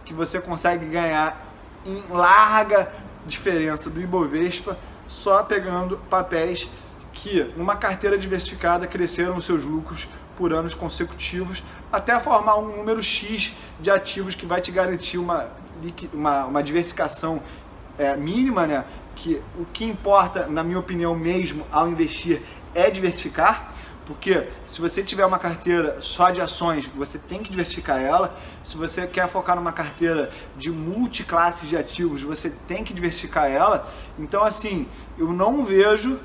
[0.05, 1.53] que você consegue ganhar
[1.85, 2.91] em larga
[3.25, 4.77] diferença do Ibovespa
[5.07, 6.69] só pegando papéis
[7.11, 13.53] que, numa carteira diversificada, cresceram seus lucros por anos consecutivos, até formar um número X
[13.79, 15.49] de ativos que vai te garantir uma,
[16.13, 17.41] uma, uma diversificação
[17.97, 18.83] é, mínima, né?
[19.15, 22.41] Que o que importa, na minha opinião mesmo, ao investir
[22.73, 23.71] é diversificar.
[24.05, 28.37] Porque se você tiver uma carteira só de ações, você tem que diversificar ela.
[28.63, 33.87] Se você quer focar numa carteira de multiclasses de ativos, você tem que diversificar ela.
[34.19, 34.87] Então, assim,
[35.17, 36.19] eu não vejo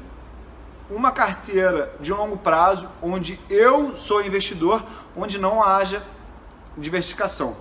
[0.91, 4.85] uma carteira de longo prazo onde eu sou investidor,
[5.17, 6.03] onde não haja
[6.77, 7.57] diversificação.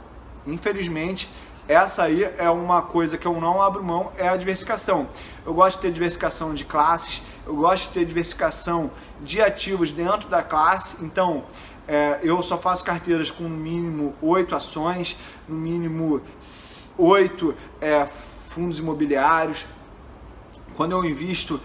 [0.46, 1.30] Infelizmente,
[1.68, 5.08] essa aí é uma coisa que eu não abro mão, é a diversificação.
[5.50, 10.30] Eu gosto de ter diversificação de classes, eu gosto de ter diversificação de ativos dentro
[10.30, 10.98] da classe.
[11.04, 11.44] Então,
[11.88, 16.22] é, eu só faço carteiras com no mínimo oito ações, no mínimo
[17.00, 18.06] oito é,
[18.50, 19.66] fundos imobiliários.
[20.78, 21.60] Quando eu invisto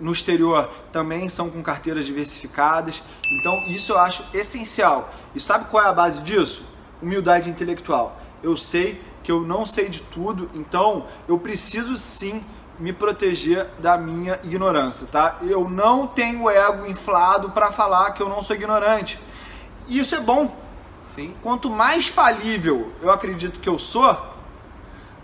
[0.00, 3.02] no exterior, também são com carteiras diversificadas.
[3.38, 5.12] Então, isso eu acho essencial.
[5.34, 6.64] E sabe qual é a base disso?
[7.02, 8.18] Humildade intelectual.
[8.42, 12.42] Eu sei que eu não sei de tudo, então eu preciso sim
[12.78, 15.36] me proteger da minha ignorância, tá?
[15.42, 19.18] Eu não tenho ego inflado para falar que eu não sou ignorante.
[19.88, 20.54] E isso é bom.
[21.04, 21.34] Sim.
[21.42, 24.16] Quanto mais falível eu acredito que eu sou,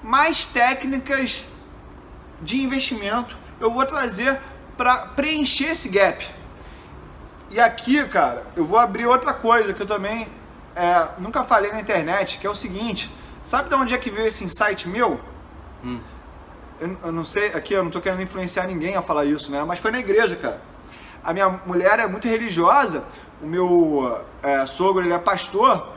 [0.03, 1.45] mais técnicas
[2.41, 4.41] de investimento eu vou trazer
[4.77, 6.27] para preencher esse gap.
[7.51, 10.27] E aqui, cara, eu vou abrir outra coisa que eu também
[10.75, 13.11] é, nunca falei na internet, que é o seguinte
[13.43, 15.21] Sabe de onde é que veio esse insight meu?
[15.85, 16.01] Hum.
[16.83, 19.63] Eu, não sei, aqui eu não tô querendo influenciar ninguém a falar isso, né?
[19.65, 20.61] Mas foi na igreja, cara.
[21.23, 23.05] A minha mulher é muito religiosa,
[23.41, 25.93] o meu é, sogro ele é pastor,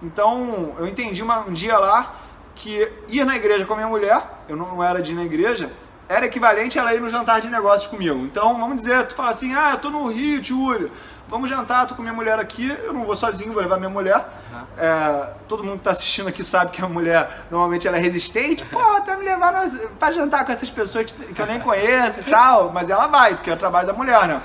[0.00, 2.14] então eu entendi uma, um dia lá
[2.54, 5.72] que ir na igreja com a minha mulher, eu não era de ir na igreja,
[6.08, 8.18] era equivalente a ela ir no jantar de negócios comigo.
[8.20, 10.92] Então, vamos dizer, tu fala assim, ah, eu tô no Rio, Júlio,
[11.28, 14.26] vamos jantar, tô com minha mulher aqui, eu não vou sozinho, vou levar minha mulher.
[14.52, 14.60] Uhum.
[14.78, 18.64] É, todo mundo que tá assistindo aqui sabe que a mulher, normalmente, ela é resistente.
[18.66, 19.68] Pô, tu vai me levar
[19.98, 23.50] pra jantar com essas pessoas que eu nem conheço e tal, mas ela vai, porque
[23.50, 24.42] é o trabalho da mulher, né?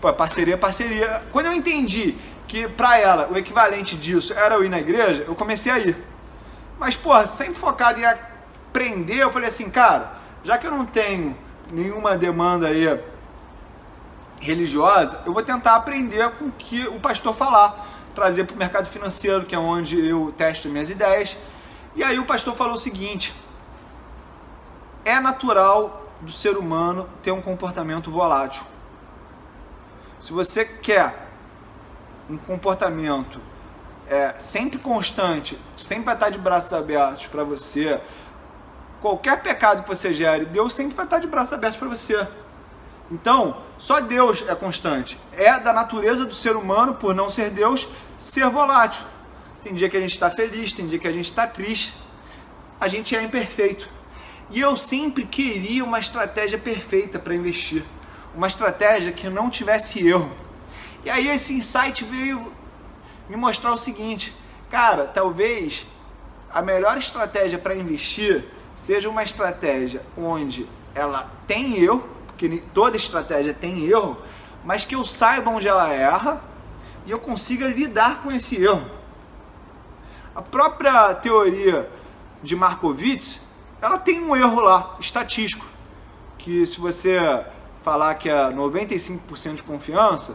[0.00, 1.22] Pô, parceria, parceria.
[1.30, 2.16] Quando eu entendi
[2.48, 5.96] que pra ela o equivalente disso era eu ir na igreja, eu comecei a ir.
[6.78, 11.36] Mas, pô, sempre focado em aprender, eu falei assim, cara já que eu não tenho
[11.70, 12.98] nenhuma demanda aí
[14.40, 18.88] religiosa, eu vou tentar aprender com o que o pastor falar, trazer para o mercado
[18.88, 21.36] financeiro, que é onde eu testo minhas ideias.
[21.94, 23.34] E aí o pastor falou o seguinte:
[25.04, 28.62] é natural do ser humano ter um comportamento volátil.
[30.20, 31.28] Se você quer
[32.28, 33.40] um comportamento
[34.08, 38.00] é, sempre constante, sempre vai estar de braços abertos para você,
[39.00, 42.28] qualquer pecado que você gere, Deus sempre vai estar de braços abertos para você.
[43.10, 45.18] Então, só Deus é constante.
[45.32, 47.88] É da natureza do ser humano, por não ser Deus,
[48.18, 49.04] ser volátil.
[49.62, 51.94] Tem dia que a gente está feliz, tem dia que a gente está triste.
[52.80, 53.88] A gente é imperfeito.
[54.50, 57.84] E eu sempre queria uma estratégia perfeita para investir.
[58.34, 60.30] Uma estratégia que não tivesse erro.
[61.04, 62.52] E aí esse insight veio
[63.28, 64.34] me mostrar o seguinte:
[64.68, 65.86] cara, talvez
[66.52, 68.44] a melhor estratégia para investir
[68.76, 72.08] seja uma estratégia onde ela tem erro,
[72.40, 74.16] porque toda estratégia tem erro,
[74.64, 76.42] mas que eu saiba onde ela erra
[77.04, 78.90] e eu consiga lidar com esse erro.
[80.34, 81.90] A própria teoria
[82.42, 83.42] de Markowitz,
[83.82, 85.66] ela tem um erro lá, estatístico,
[86.38, 87.44] que se você
[87.82, 90.34] falar que é 95% de confiança,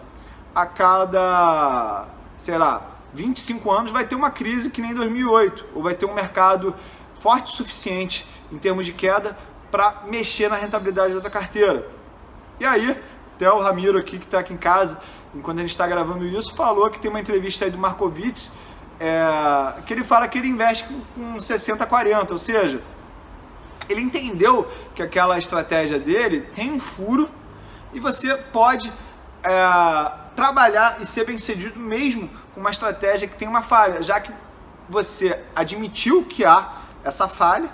[0.53, 2.05] a cada,
[2.37, 2.83] sei lá,
[3.15, 6.75] 25 anos vai ter uma crise que nem 2008, ou vai ter um mercado
[7.19, 9.35] forte o suficiente em termos de queda
[9.75, 11.85] para mexer na rentabilidade da tua carteira.
[12.61, 12.97] E aí,
[13.35, 14.97] até o Ramiro aqui que está aqui em casa,
[15.33, 18.53] enquanto a gente está gravando isso, falou que tem uma entrevista aí do Markowitz,
[18.97, 22.81] é, que ele fala que ele investe com, com 60-40, ou seja,
[23.89, 24.65] ele entendeu
[24.95, 27.29] que aquela estratégia dele tem um furo
[27.91, 28.89] e você pode
[29.43, 34.21] é, trabalhar e ser bem sucedido mesmo com uma estratégia que tem uma falha, já
[34.21, 34.31] que
[34.87, 37.69] você admitiu que há essa falha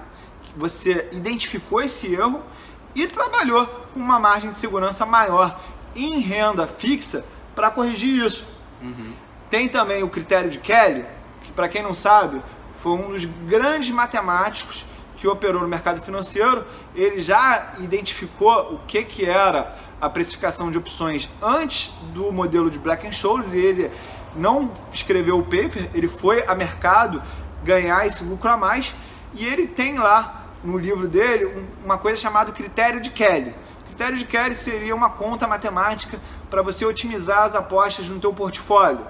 [0.55, 2.41] você identificou esse erro
[2.93, 5.59] e trabalhou com uma margem de segurança maior
[5.95, 7.25] em renda fixa
[7.55, 8.45] para corrigir isso.
[8.81, 9.13] Uhum.
[9.49, 11.05] Tem também o critério de Kelly,
[11.43, 12.41] que para quem não sabe,
[12.75, 14.85] foi um dos grandes matemáticos
[15.17, 16.65] que operou no mercado financeiro.
[16.95, 22.79] Ele já identificou o que, que era a precificação de opções antes do modelo de
[22.79, 23.91] Black Scholes e ele
[24.35, 27.21] não escreveu o paper, ele foi a mercado
[27.63, 28.95] ganhar esse lucro a mais
[29.33, 33.53] e ele tem lá no livro dele uma coisa chamada critério de Kelly.
[33.87, 39.05] Critério de Kelly seria uma conta matemática para você otimizar as apostas no teu portfólio.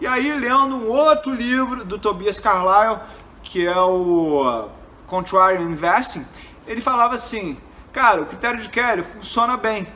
[0.00, 3.00] E aí, lendo um outro livro do Tobias Carlyle,
[3.42, 4.68] que é o
[5.06, 6.24] Contrarian Investing,
[6.66, 7.58] ele falava assim,
[7.92, 9.88] cara, o critério de Kelly funciona bem,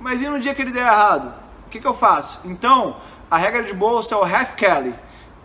[0.00, 1.32] mas e no dia que ele der errado?
[1.66, 2.40] O que, que eu faço?
[2.44, 2.96] Então,
[3.30, 4.94] a regra de bolsa é o half Kelly.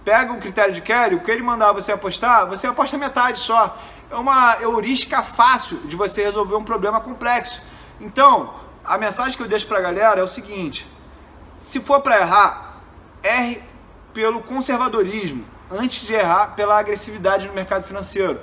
[0.04, 3.78] Pega o critério de Kelly, o que ele mandar você apostar, você aposta metade só.
[4.14, 7.60] É uma heurística fácil de você resolver um problema complexo.
[8.00, 8.54] Então,
[8.86, 10.88] a mensagem que eu deixo para a galera é o seguinte:
[11.58, 12.78] se for para errar,
[13.24, 13.60] erre
[14.14, 18.40] pelo conservadorismo, antes de errar pela agressividade no mercado financeiro.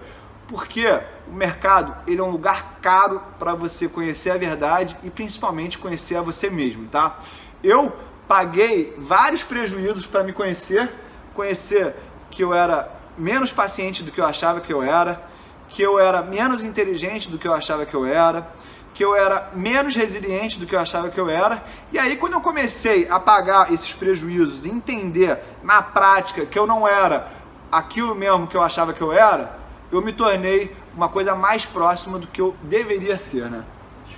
[0.49, 0.89] Porque
[1.29, 6.17] o mercado ele é um lugar caro para você conhecer a verdade e principalmente conhecer
[6.17, 7.17] a você mesmo, tá?
[7.63, 7.97] Eu
[8.27, 10.91] paguei vários prejuízos para me conhecer,
[11.33, 11.95] conhecer
[12.29, 15.30] que eu era menos paciente do que eu achava que eu era,
[15.71, 18.47] que eu era menos inteligente do que eu achava que eu era,
[18.93, 21.63] que eu era menos resiliente do que eu achava que eu era.
[21.93, 26.87] E aí, quando eu comecei a pagar esses prejuízos, entender na prática que eu não
[26.87, 27.29] era
[27.71, 29.59] aquilo mesmo que eu achava que eu era,
[29.93, 33.65] eu me tornei uma coisa mais próxima do que eu deveria ser, né?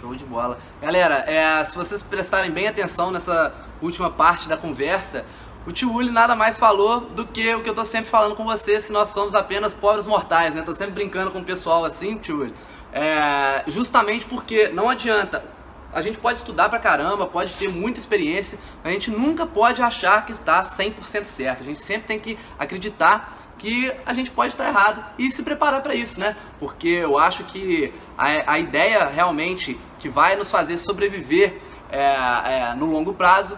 [0.01, 0.59] Show de bola.
[0.81, 5.25] Galera, é, se vocês prestarem bem atenção nessa última parte da conversa,
[5.67, 8.45] o tio Uli nada mais falou do que o que eu tô sempre falando com
[8.45, 10.63] vocês, que nós somos apenas pobres mortais, né?
[10.63, 12.55] Tô sempre brincando com o pessoal assim, tio Uli.
[12.93, 15.45] É, justamente porque não adianta.
[15.93, 19.83] A gente pode estudar pra caramba, pode ter muita experiência, mas a gente nunca pode
[19.83, 21.63] achar que está 100% certo.
[21.63, 25.83] A gente sempre tem que acreditar que a gente pode estar errado e se preparar
[25.83, 26.35] para isso, né?
[26.59, 31.61] Porque eu acho que a, a, ideia realmente que vai nos fazer sobreviver
[31.91, 33.57] é, é, no longo prazo,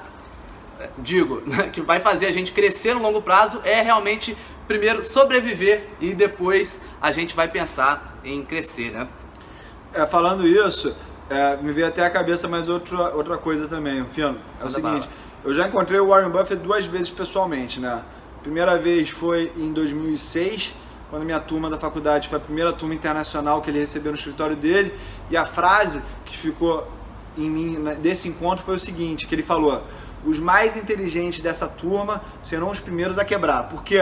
[0.98, 6.14] digo, que vai fazer a gente crescer no longo prazo é realmente primeiro sobreviver e
[6.14, 9.08] depois a gente vai pensar em crescer, né?
[9.92, 10.94] É, falando isso,
[11.30, 14.38] é, me veio até a cabeça mais outra, outra coisa também, Fiano.
[14.60, 15.08] É o seguinte,
[15.44, 18.02] eu já encontrei o Warren Buffett duas vezes pessoalmente, né?
[18.42, 20.74] Primeira vez foi em 2006,
[21.10, 24.56] quando minha turma da faculdade foi a primeira turma internacional que ele recebeu no escritório
[24.56, 24.94] dele,
[25.30, 26.86] e a frase que ficou
[27.36, 29.82] em mim né, desse encontro foi o seguinte, que ele falou:
[30.24, 33.98] os mais inteligentes dessa turma serão os primeiros a quebrar, porque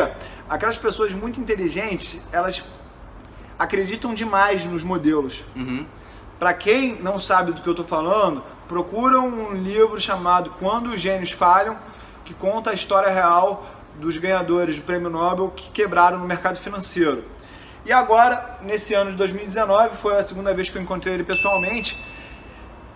[0.48, 2.64] aquelas pessoas muito inteligentes, elas
[3.58, 5.44] acreditam demais nos modelos.
[5.54, 5.86] Uhum.
[6.38, 11.00] Para quem não sabe do que eu estou falando, procura um livro chamado Quando os
[11.00, 11.76] Gênios Falham,
[12.24, 13.66] que conta a história real
[13.96, 17.24] dos ganhadores do Prêmio Nobel que quebraram no mercado financeiro.
[17.84, 22.02] E agora, nesse ano de 2019, foi a segunda vez que eu encontrei ele pessoalmente.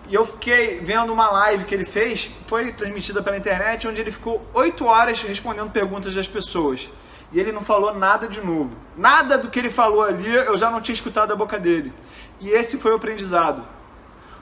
[0.07, 4.11] E eu fiquei vendo uma live que ele fez, foi transmitida pela internet, onde ele
[4.11, 6.89] ficou 8 horas respondendo perguntas das pessoas
[7.31, 8.77] e ele não falou nada de novo.
[8.95, 11.93] Nada do que ele falou ali eu já não tinha escutado da boca dele.
[12.39, 13.63] E esse foi o aprendizado.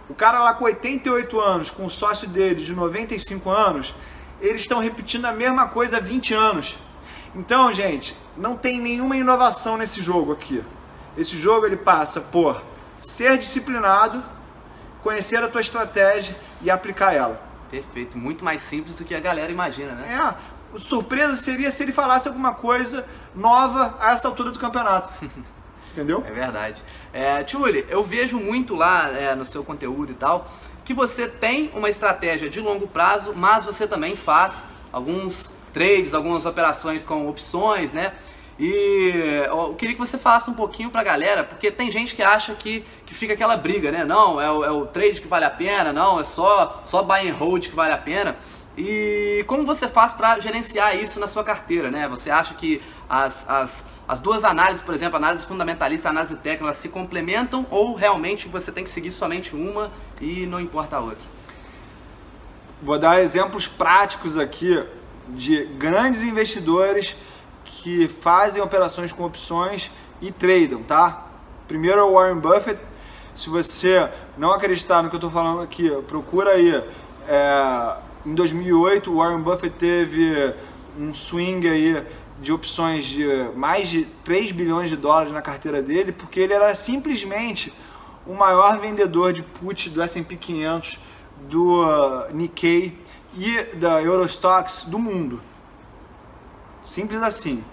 [0.07, 3.95] O cara lá com 88 anos, com o sócio dele de 95 anos,
[4.39, 6.78] eles estão repetindo a mesma coisa há 20 anos.
[7.34, 10.63] Então, gente, não tem nenhuma inovação nesse jogo aqui.
[11.18, 12.61] Esse jogo ele passa por
[12.99, 14.24] ser disciplinado,
[15.06, 17.39] conhecer a tua estratégia e aplicar ela.
[17.70, 20.36] Perfeito, muito mais simples do que a galera imagina, né?
[20.74, 25.12] É, surpresa seria se ele falasse alguma coisa nova a essa altura do campeonato.
[25.93, 26.24] Entendeu?
[26.28, 26.82] É verdade.
[27.14, 30.51] É, Tchuli, eu vejo muito lá é, no seu conteúdo e tal
[30.84, 36.45] que você tem uma estratégia de longo prazo, mas você também faz alguns trades, algumas
[36.45, 38.14] operações com opções, né?
[38.58, 42.53] E eu queria que você falasse um pouquinho pra galera, porque tem gente que acha
[42.53, 44.06] que, que fica aquela briga, né?
[44.06, 47.30] Não, é o, é o trade que vale a pena, não, é só, só buy
[47.30, 48.38] and hold que vale a pena.
[48.78, 52.08] E como você faz para gerenciar isso na sua carteira, né?
[52.08, 56.72] Você acha que as, as, as duas análises, por exemplo, análise fundamentalista e análise técnica,
[56.74, 59.91] se complementam ou realmente você tem que seguir somente uma
[60.22, 61.36] e não importa a outra?
[62.82, 64.82] Vou dar exemplos práticos aqui
[65.30, 67.16] de grandes investidores
[67.86, 71.27] que fazem operações com opções e tradam, tá?
[71.67, 72.79] Primeiro é o Warren Buffett.
[73.36, 76.83] Se você não acreditar no que eu estou falando aqui, procura aí
[77.27, 80.55] é, em 2008, o Warren Buffett teve
[80.97, 82.03] um swing aí
[82.41, 83.23] de opções de
[83.55, 87.71] mais de 3 bilhões de dólares na carteira dele, porque ele era simplesmente
[88.25, 90.97] o maior vendedor de put do S&P 500,
[91.47, 92.99] do uh, Nikkei
[93.38, 95.39] e da Eurostox do mundo.
[96.83, 97.63] Simples assim.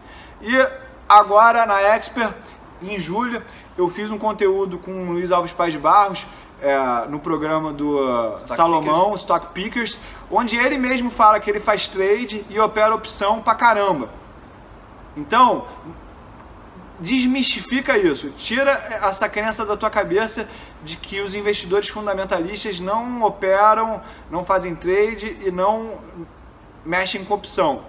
[0.43, 0.69] E
[1.09, 2.35] agora na Expert,
[2.83, 3.43] em julho,
[3.79, 6.27] eu fiz um conteúdo com o Luiz Alves Paz de Barros,
[6.61, 9.21] é, no programa do uh, Salomão, Pickers.
[9.21, 9.99] Stock Pickers,
[10.31, 14.09] onde ele mesmo fala que ele faz trade e opera opção pra caramba.
[15.17, 15.67] Então,
[17.01, 18.31] desmistifica isso.
[18.31, 18.71] Tira
[19.03, 20.49] essa crença da tua cabeça
[20.85, 25.99] de que os investidores fundamentalistas não operam, não fazem trade e não
[26.85, 27.83] mexem com opção.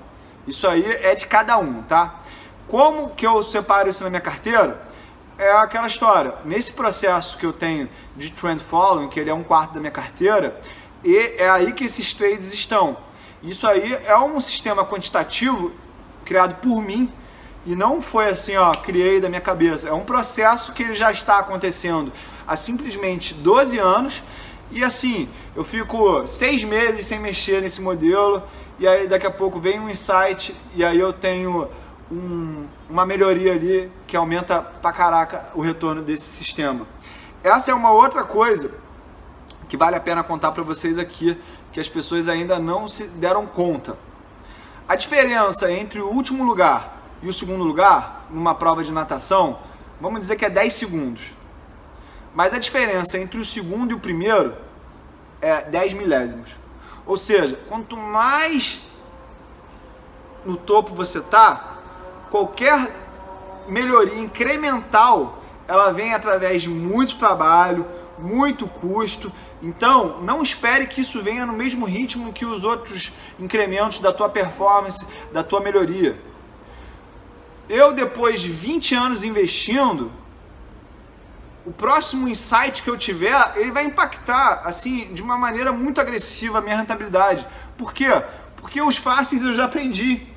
[0.48, 2.20] Isso aí é de cada um, tá?
[2.68, 4.82] Como que eu separo isso na minha carteira?
[5.38, 6.36] É aquela história.
[6.46, 9.92] Nesse processo que eu tenho de trend following, que ele é um quarto da minha
[9.92, 10.60] carteira,
[11.04, 12.98] e é aí que esses trades estão.
[13.42, 15.72] Isso aí é um sistema quantitativo
[16.24, 17.12] criado por mim
[17.66, 19.88] e não foi assim, ó, criei da minha cabeça.
[19.88, 22.12] É um processo que ele já está acontecendo
[22.48, 24.22] há simplesmente 12 anos.
[24.72, 28.44] E assim, eu fico seis meses sem mexer nesse modelo.
[28.80, 31.70] E aí daqui a pouco vem um insight e aí eu tenho
[32.14, 36.86] um, uma melhoria ali que aumenta pra caraca o retorno desse sistema.
[37.44, 38.72] Essa é uma outra coisa
[39.68, 41.38] que vale a pena contar para vocês aqui,
[41.72, 43.98] que as pessoas ainda não se deram conta.
[44.88, 49.60] A diferença entre o último lugar e o segundo lugar, numa prova de natação,
[50.00, 51.34] vamos dizer que é 10 segundos.
[52.36, 54.54] Mas a diferença entre o segundo e o primeiro
[55.42, 56.52] é 10 milésimos.
[57.06, 58.82] Ou seja, quanto mais
[60.46, 61.73] no topo você tá,
[62.34, 62.90] qualquer
[63.68, 67.86] melhoria incremental, ela vem através de muito trabalho,
[68.18, 69.32] muito custo.
[69.62, 74.30] Então, não espere que isso venha no mesmo ritmo que os outros incrementos da tua
[74.30, 76.18] performance, da tua melhoria
[77.70, 80.12] eu depois de 20 anos investindo,
[81.66, 86.58] o próximo insight que eu tiver, ele vai impactar assim de uma maneira muito agressiva
[86.58, 87.48] a minha rentabilidade.
[87.78, 88.10] Por quê?
[88.58, 90.28] Porque os fáceis eu já aprendi.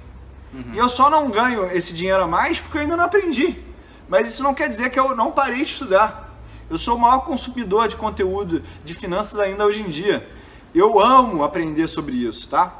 [0.56, 0.72] Uhum.
[0.72, 3.62] E eu só não ganho esse dinheiro a mais porque eu ainda não aprendi.
[4.08, 6.34] Mas isso não quer dizer que eu não parei de estudar.
[6.70, 10.26] Eu sou o maior consumidor de conteúdo de finanças ainda hoje em dia.
[10.74, 12.72] Eu amo aprender sobre isso, tá?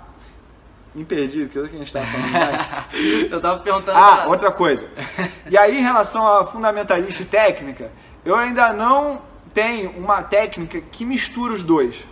[0.94, 2.86] Me perdi, o que a gente estava falando?
[3.30, 3.98] eu estava perguntando.
[3.98, 4.88] Ah, outra coisa.
[5.50, 7.92] E aí, em relação à fundamentalista e técnica,
[8.24, 9.20] eu ainda não
[9.52, 12.06] tenho uma técnica que mistura os dois.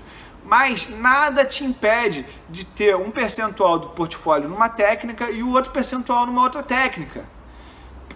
[0.56, 5.72] Mas nada te impede de ter um percentual do portfólio numa técnica e o outro
[5.72, 7.24] percentual numa outra técnica.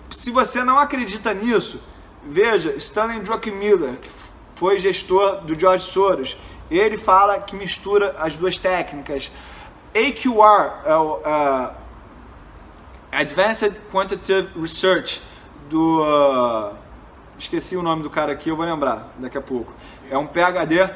[0.09, 1.81] Se você não acredita nisso,
[2.25, 4.09] veja Stanley Druckenmiller, que
[4.55, 6.37] foi gestor do George Soros.
[6.71, 9.33] Ele fala que mistura as duas técnicas.
[9.93, 11.75] AQR é o uh,
[13.11, 15.21] Advanced Quantitative Research
[15.69, 16.73] do uh,
[17.37, 19.75] esqueci o nome do cara aqui, eu vou lembrar daqui a pouco.
[20.09, 20.89] É um PhD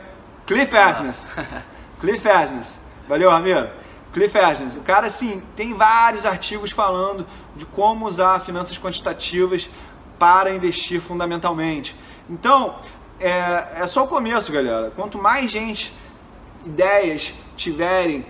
[0.46, 1.26] Cliff Asmus.
[2.00, 2.78] Cliff Asmus.
[3.08, 3.70] Valeu, Ramiro.
[4.12, 4.76] Cliff Asmus.
[4.76, 7.26] O cara assim, tem vários artigos falando
[7.56, 9.68] de como usar finanças quantitativas
[10.18, 11.96] para investir fundamentalmente.
[12.28, 12.76] Então,
[13.18, 14.90] é, é só o começo, galera.
[14.90, 15.94] Quanto mais gente,
[16.64, 18.26] ideias tiverem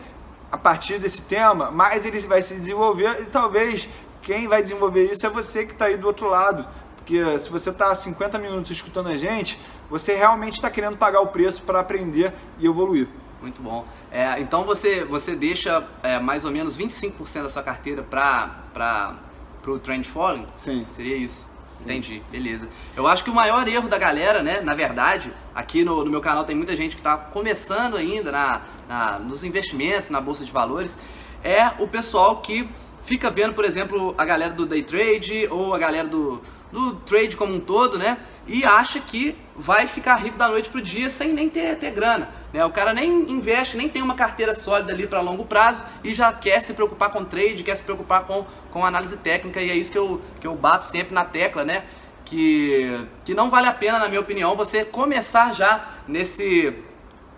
[0.51, 3.89] a partir desse tema, mais ele vai se desenvolver e talvez
[4.21, 6.67] quem vai desenvolver isso é você que está aí do outro lado.
[6.97, 9.59] Porque se você está 50 minutos escutando a gente,
[9.93, 13.07] você realmente está querendo pagar o preço para aprender e evoluir.
[13.43, 13.87] Muito bom.
[14.11, 19.19] É, então você, você deixa é, mais ou menos 25% da sua carteira para
[19.67, 20.47] o trend following?
[20.55, 20.87] Sim.
[20.89, 21.47] Seria isso?
[21.77, 21.85] Sim.
[21.85, 22.71] Entendi, beleza.
[22.97, 26.23] Eu acho que o maior erro da galera, né, na verdade, aqui no, no meu
[26.23, 30.53] canal tem muita gente que está começando ainda na, na, nos investimentos, na bolsa de
[30.53, 30.97] valores,
[31.45, 32.67] é o pessoal que
[33.03, 36.41] fica vendo, por exemplo, a galera do day trade ou a galera do,
[36.73, 38.17] do trade como um todo, né?
[38.47, 42.29] E acha que vai ficar rico da noite pro dia sem nem ter, ter grana.
[42.53, 42.65] Né?
[42.65, 46.33] O cara nem investe, nem tem uma carteira sólida ali para longo prazo e já
[46.33, 49.93] quer se preocupar com trade, quer se preocupar com, com análise técnica e é isso
[49.93, 51.85] que eu, que eu bato sempre na tecla, né?
[52.25, 56.75] Que, que não vale a pena, na minha opinião, você começar já nesse,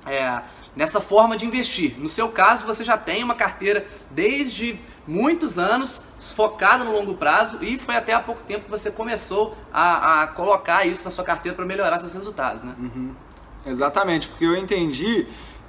[0.07, 0.41] é,
[0.77, 1.95] nessa forma de investir.
[1.99, 6.03] No seu caso, você já tem uma carteira desde muitos anos
[6.35, 10.27] focada no longo prazo e foi até há pouco tempo que você começou a, a
[10.29, 12.75] colocar isso na sua carteira para melhorar seus resultados, né?
[12.79, 13.15] Uhum.
[13.67, 15.27] Exatamente, porque eu entendi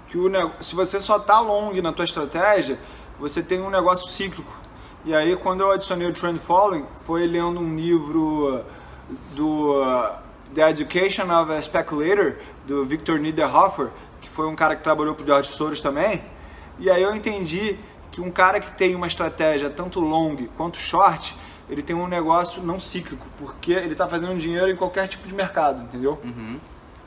[0.07, 0.29] que o,
[0.61, 2.79] se você só está long na tua estratégia,
[3.19, 4.53] você tem um negócio cíclico.
[5.03, 8.65] E aí, quando eu adicionei o Trend Following, foi lendo um livro
[9.35, 10.17] do uh,
[10.53, 13.91] The Education of a Speculator, do Victor Niederhofer,
[14.35, 16.21] foi um cara que trabalhou para o George Soros também.
[16.77, 17.77] E aí eu entendi
[18.11, 21.33] que um cara que tem uma estratégia tanto long quanto short,
[21.69, 25.33] ele tem um negócio não cíclico, porque ele está fazendo dinheiro em qualquer tipo de
[25.33, 26.19] mercado, entendeu?
[26.21, 26.59] Uhum.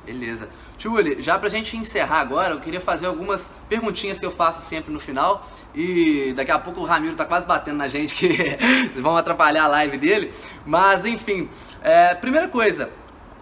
[0.06, 0.48] Beleza.
[0.78, 4.90] Julie, já pra gente encerrar agora, eu queria fazer algumas perguntinhas que eu faço sempre
[4.90, 5.46] no final.
[5.74, 8.56] E daqui a pouco o Ramiro tá quase batendo na gente que
[8.98, 10.32] vão atrapalhar a live dele.
[10.64, 11.50] Mas enfim,
[11.82, 12.90] é, primeira coisa,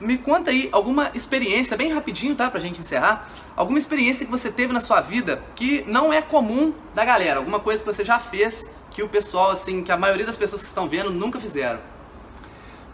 [0.00, 2.50] me conta aí alguma experiência, bem rapidinho, tá?
[2.50, 3.28] Pra gente encerrar.
[3.56, 7.38] Alguma experiência que você teve na sua vida que não é comum da galera.
[7.38, 10.62] Alguma coisa que você já fez que o pessoal, assim, que a maioria das pessoas
[10.62, 11.78] que estão vendo nunca fizeram.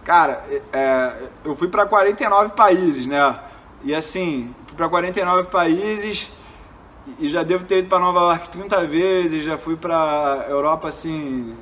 [0.05, 3.39] Cara, é, eu fui para 49 países, né?
[3.85, 6.31] E assim, fui para 49 países
[7.19, 11.57] e já devo ter ido para Nova York 30 vezes, já fui para Europa assim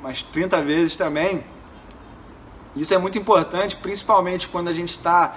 [0.00, 1.44] umas 30 vezes também.
[2.76, 5.36] Isso é muito importante, principalmente quando a gente está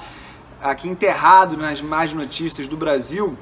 [0.61, 3.37] aqui enterrado nas más notícias do Brasil,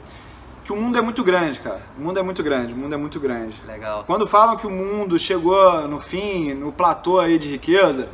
[0.65, 1.81] que o mundo é muito grande, cara.
[1.97, 3.55] O mundo é muito grande, o mundo é muito grande.
[3.65, 4.03] Legal.
[4.05, 8.09] Quando falam que o mundo chegou no fim, no platô aí de riqueza,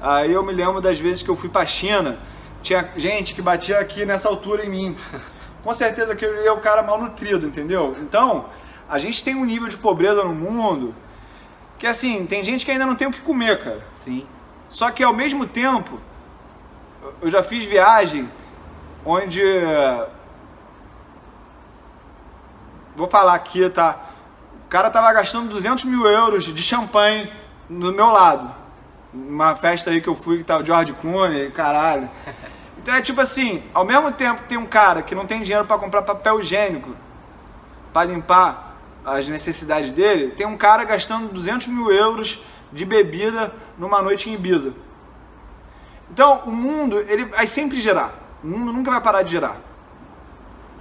[0.00, 2.18] aí eu me lembro das vezes que eu fui pra China,
[2.62, 4.96] tinha gente que batia aqui nessa altura em mim.
[5.62, 7.94] Com certeza que eu é o cara mal nutrido, entendeu?
[8.00, 8.46] Então,
[8.88, 10.94] a gente tem um nível de pobreza no mundo
[11.78, 13.82] que assim, tem gente que ainda não tem o que comer, cara.
[13.92, 14.26] Sim.
[14.68, 15.98] Só que ao mesmo tempo,
[17.20, 18.30] eu já fiz viagem
[19.04, 19.42] onde.
[22.94, 23.96] Vou falar aqui, tá?
[24.66, 27.32] O cara tava gastando 200 mil euros de champanhe
[27.68, 28.54] no meu lado.
[29.14, 32.08] Uma festa aí que eu fui que tava George Clooney, caralho.
[32.80, 35.66] Então é tipo assim, ao mesmo tempo que tem um cara que não tem dinheiro
[35.66, 36.96] para comprar papel higiênico
[37.92, 42.40] para limpar as necessidades dele, tem um cara gastando 200 mil euros
[42.72, 44.72] de bebida numa noite em Ibiza.
[46.10, 48.14] Então, o mundo, ele vai sempre girar.
[48.42, 49.56] O mundo nunca vai parar de girar.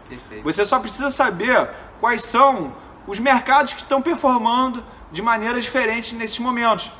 [0.07, 0.43] Perfeito.
[0.43, 1.69] Você só precisa saber
[1.99, 2.73] quais são
[3.05, 6.91] os mercados que estão performando de maneira diferente nesses momentos.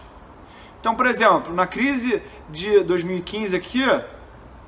[0.80, 3.84] Então, por exemplo, na crise de 2015 aqui,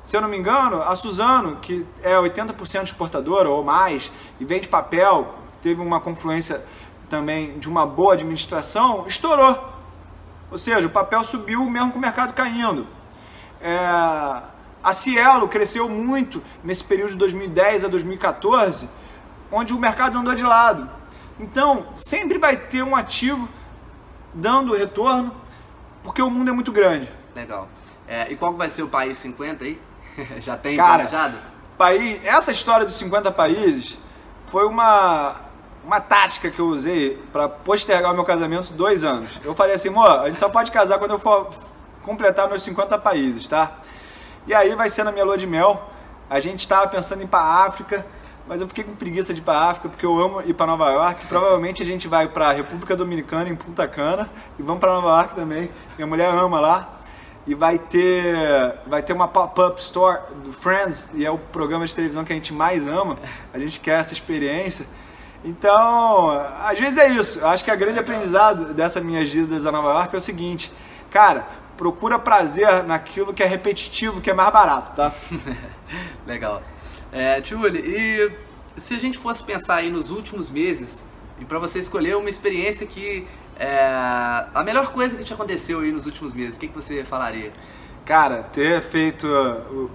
[0.01, 4.67] se eu não me engano, a Suzano, que é 80% exportadora ou mais e vende
[4.67, 6.63] papel, teve uma confluência
[7.09, 9.78] também de uma boa administração, estourou.
[10.51, 12.87] Ou seja, o papel subiu mesmo com o mercado caindo.
[13.61, 13.77] É,
[14.83, 18.89] a Cielo cresceu muito nesse período de 2010 a 2014,
[19.51, 20.89] onde o mercado andou de lado.
[21.39, 23.47] Então, sempre vai ter um ativo
[24.33, 25.33] dando retorno,
[26.03, 27.11] porque o mundo é muito grande.
[27.35, 27.67] Legal.
[28.07, 29.79] É, e qual vai ser o país 50 aí?
[30.39, 31.37] Já tem Cara, planejado?
[31.77, 33.97] País, essa história dos 50 países
[34.47, 35.35] foi uma,
[35.83, 39.39] uma tática que eu usei para postergar o meu casamento dois anos.
[39.43, 41.49] Eu falei assim, amor, a gente só pode casar quando eu for
[42.03, 43.79] completar meus 50 países, tá?
[44.45, 45.89] E aí vai ser na minha lua de mel.
[46.29, 48.05] A gente estava pensando em ir para África,
[48.47, 50.89] mas eu fiquei com preguiça de ir para África porque eu amo ir para Nova
[50.91, 51.25] York.
[51.27, 55.35] Provavelmente a gente vai para República Dominicana em Punta Cana e vamos para Nova York
[55.35, 55.69] também.
[55.97, 56.95] Minha mulher ama lá.
[57.47, 61.95] E vai ter vai ter uma pop-up store do Friends, e é o programa de
[61.95, 63.17] televisão que a gente mais ama.
[63.51, 64.85] A gente quer essa experiência.
[65.43, 66.29] Então,
[66.61, 67.39] às vezes é isso.
[67.39, 70.71] Eu acho que a grande aprendizado dessa minha idas a Nova York é o seguinte,
[71.09, 75.13] cara, procura prazer naquilo que é repetitivo, que é mais barato, tá?
[76.27, 76.61] Legal.
[77.11, 78.31] É, Tchuli, e
[78.75, 81.07] se a gente fosse pensar aí nos últimos meses,
[81.39, 83.25] e para você escolher uma experiência que
[83.57, 87.03] é a melhor coisa que te aconteceu aí nos últimos meses, o que, que você
[87.03, 87.51] falaria?
[88.05, 89.27] Cara, ter feito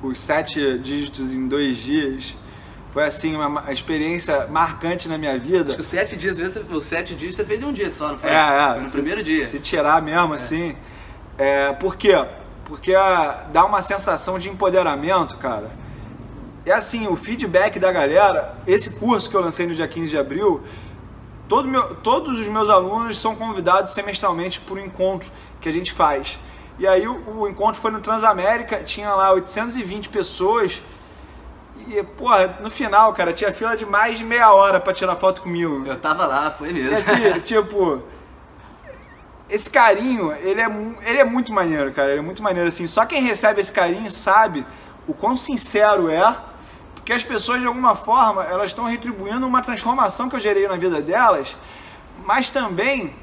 [0.03, 2.36] os sete dígitos em dois dias
[2.95, 5.64] foi assim uma experiência marcante na minha vida.
[5.64, 8.11] Acho que os sete dias, vezes, os sete dias você fez em um dia só,
[8.11, 8.30] não foi?
[8.30, 8.72] É, é.
[8.74, 9.45] Foi no se, primeiro dia.
[9.45, 10.36] Se tirar mesmo, é.
[10.36, 10.76] assim.
[11.36, 12.24] É, por quê?
[12.64, 15.72] Porque ah, dá uma sensação de empoderamento, cara.
[16.64, 20.16] É assim, o feedback da galera, esse curso que eu lancei no dia 15 de
[20.16, 20.62] abril,
[21.49, 25.92] todo meu, todos os meus alunos são convidados semestralmente por um encontro que a gente
[25.92, 26.38] faz.
[26.78, 30.80] E aí o, o encontro foi no Transamérica, tinha lá 820 pessoas.
[31.89, 35.43] E, porra, no final, cara, tinha fila de mais de meia hora para tirar foto
[35.43, 35.85] comigo.
[35.87, 36.91] Eu tava lá, foi mesmo.
[36.91, 38.03] E assim, tipo,
[39.49, 40.66] esse carinho, ele é,
[41.03, 42.11] ele é muito maneiro, cara.
[42.11, 42.87] Ele é muito maneiro, assim.
[42.87, 44.64] Só quem recebe esse carinho sabe
[45.07, 46.37] o quão sincero é,
[46.95, 50.76] porque as pessoas, de alguma forma, elas estão retribuindo uma transformação que eu gerei na
[50.76, 51.55] vida delas,
[52.24, 53.14] mas também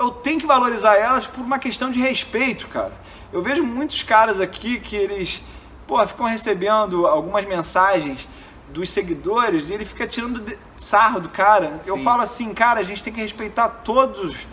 [0.00, 2.92] eu tenho que valorizar elas por uma questão de respeito, cara.
[3.32, 5.44] Eu vejo muitos caras aqui que eles,
[5.88, 8.28] pô, ficam recebendo algumas mensagens
[8.68, 10.44] dos seguidores e ele fica tirando
[10.76, 11.80] sarro do cara.
[11.82, 11.88] Sim.
[11.90, 14.46] Eu falo assim, cara, a gente tem que respeitar todos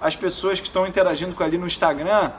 [0.00, 2.32] as pessoas que estão interagindo com ali no Instagram,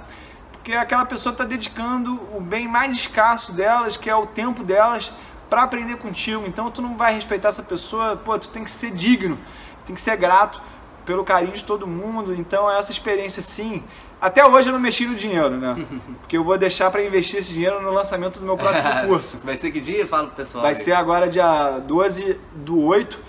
[0.52, 5.12] porque aquela pessoa está dedicando o bem mais escasso delas, que é o tempo delas,
[5.50, 6.44] para aprender contigo.
[6.46, 9.40] Então tu não vai respeitar essa pessoa, pô, tu tem que ser digno,
[9.86, 10.62] tem que ser grato
[11.06, 12.34] pelo carinho de todo mundo.
[12.34, 13.82] Então essa experiência sim.
[14.24, 15.86] Até hoje eu não mexi no dinheiro, né?
[16.22, 19.38] Porque eu vou deixar para investir esse dinheiro no lançamento do meu próximo curso.
[19.44, 20.08] Vai ser que dia?
[20.08, 20.62] Fala pro pessoal.
[20.62, 20.76] Vai aí.
[20.76, 23.20] ser agora dia 12 do 8.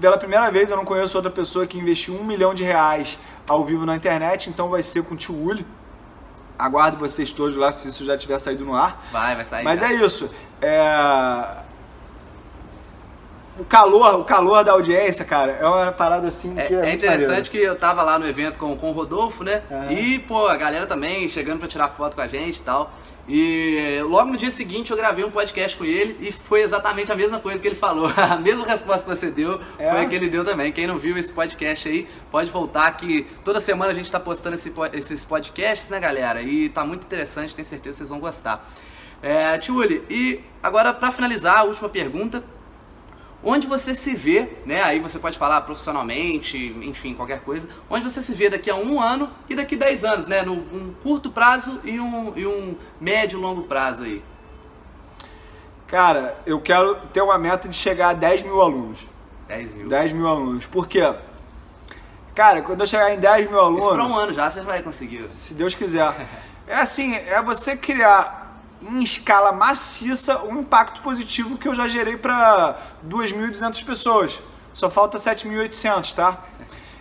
[0.00, 3.18] Pela primeira vez eu não conheço outra pessoa que investiu um milhão de reais
[3.48, 5.66] ao vivo na internet, então vai ser com o Tio Uli.
[6.56, 9.04] Aguardo vocês todos lá se isso já tiver saído no ar.
[9.10, 9.64] Vai, vai sair.
[9.64, 10.30] Mas é isso.
[10.62, 11.56] É...
[13.60, 16.94] o calor, o calor da audiência, cara, é uma parada assim É, que é muito
[16.94, 17.50] interessante maneiro.
[17.50, 19.62] que eu tava lá no evento com, com o Rodolfo, né?
[19.70, 19.92] Aham.
[19.92, 22.92] E, pô, a galera também chegando pra tirar foto com a gente e tal.
[23.28, 27.14] E logo no dia seguinte eu gravei um podcast com ele e foi exatamente a
[27.14, 28.10] mesma coisa que ele falou.
[28.16, 29.88] A mesma resposta que você deu É?
[29.90, 30.72] foi a que ele deu também.
[30.72, 34.56] Quem não viu esse podcast aí, pode voltar que toda semana a gente tá postando
[34.56, 36.42] esse esses podcasts, né, galera?
[36.42, 38.68] E tá muito interessante, tenho certeza que vocês vão gostar.
[39.22, 42.42] É, Tiuli, e agora pra finalizar, a última pergunta.
[43.42, 44.82] Onde você se vê, né?
[44.82, 47.66] Aí você pode falar profissionalmente, enfim, qualquer coisa.
[47.88, 50.42] Onde você se vê daqui a um ano e daqui a 10 anos, né?
[50.42, 54.22] No um curto prazo e um, e um médio e longo prazo aí.
[55.86, 59.08] Cara, eu quero ter uma meta de chegar a 10 mil alunos.
[59.48, 59.88] 10 mil.
[59.88, 60.66] 10 mil alunos.
[60.66, 61.12] Por quê?
[62.34, 64.82] Cara, quando eu chegar em 10 mil Isso pra um alunos, ano já você vai
[64.82, 65.22] conseguir.
[65.22, 66.28] se Deus quiser,
[66.66, 68.39] é assim, é você criar
[68.82, 74.40] em escala maciça um impacto positivo que eu já gerei para 2.200 pessoas.
[74.72, 76.38] Só falta 7.800, tá?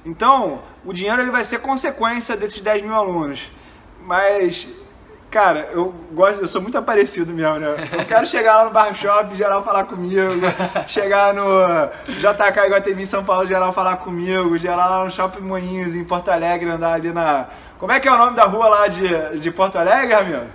[0.06, 3.52] Então, o dinheiro ele vai ser consequência desses 10 mil alunos.
[4.04, 4.68] Mas,
[5.30, 7.76] cara, eu gosto, eu sou muito aparecido mesmo, né?
[7.94, 10.32] Eu quero chegar lá no bar shop, geral falar comigo,
[10.88, 11.44] chegar no
[12.08, 16.30] JK Iguatemi em São Paulo, geral falar comigo, geral lá no Shopping Moinhos em Porto
[16.30, 17.48] Alegre, andar ali na.
[17.78, 20.48] Como é que é o nome da rua lá de, de Porto Alegre, Ramiro?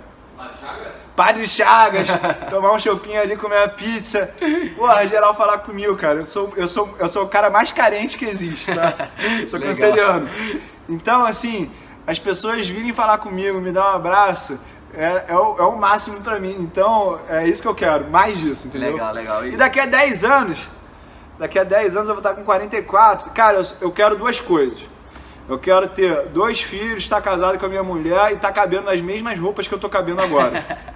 [1.15, 2.07] Padre Chagas,
[2.49, 4.29] tomar um chopinho ali, comer uma pizza.
[4.75, 6.19] Porra, geral falar comigo, cara.
[6.19, 9.09] Eu sou, eu sou, eu sou o cara mais carente que existe, tá?
[9.47, 10.27] Sou canceriano.
[10.89, 11.71] Então, assim,
[12.05, 14.59] as pessoas virem falar comigo, me dar um abraço,
[14.93, 16.55] é, é, o, é o máximo pra mim.
[16.59, 18.93] Então, é isso que eu quero, mais disso, entendeu?
[18.93, 19.45] Legal, legal.
[19.47, 20.69] E daqui a 10 anos,
[21.39, 23.31] daqui a 10 anos eu vou estar com 44.
[23.31, 24.85] Cara, eu, eu quero duas coisas.
[25.47, 28.99] Eu quero ter dois filhos, estar casado com a minha mulher e estar cabendo nas
[28.99, 30.65] mesmas roupas que eu tô cabendo agora.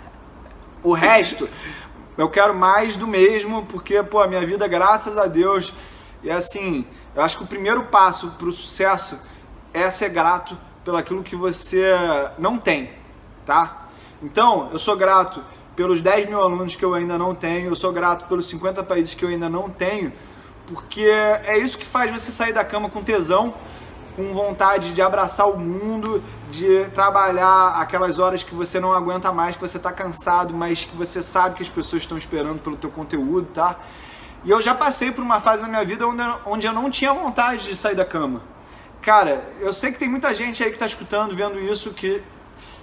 [0.83, 1.49] o resto,
[2.17, 5.73] eu quero mais do mesmo, porque, pô, a minha vida, graças a Deus,
[6.21, 9.19] e assim, eu acho que o primeiro passo pro sucesso
[9.73, 11.93] é ser grato pelo aquilo que você
[12.37, 12.89] não tem,
[13.45, 13.87] tá?
[14.21, 15.41] Então, eu sou grato
[15.75, 19.13] pelos 10 mil alunos que eu ainda não tenho, eu sou grato pelos 50 países
[19.13, 20.11] que eu ainda não tenho,
[20.67, 23.53] porque é isso que faz você sair da cama com tesão,
[24.19, 29.55] com vontade de abraçar o mundo, de trabalhar aquelas horas que você não aguenta mais,
[29.55, 32.89] que você está cansado, mas que você sabe que as pessoas estão esperando pelo teu
[32.89, 33.77] conteúdo, tá?
[34.43, 37.13] E eu já passei por uma fase na minha vida onde, onde eu não tinha
[37.13, 38.41] vontade de sair da cama.
[39.01, 42.21] Cara, eu sei que tem muita gente aí que está escutando, vendo isso, que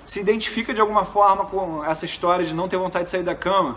[0.06, 3.34] se identifica de alguma forma com essa história de não ter vontade de sair da
[3.34, 3.76] cama.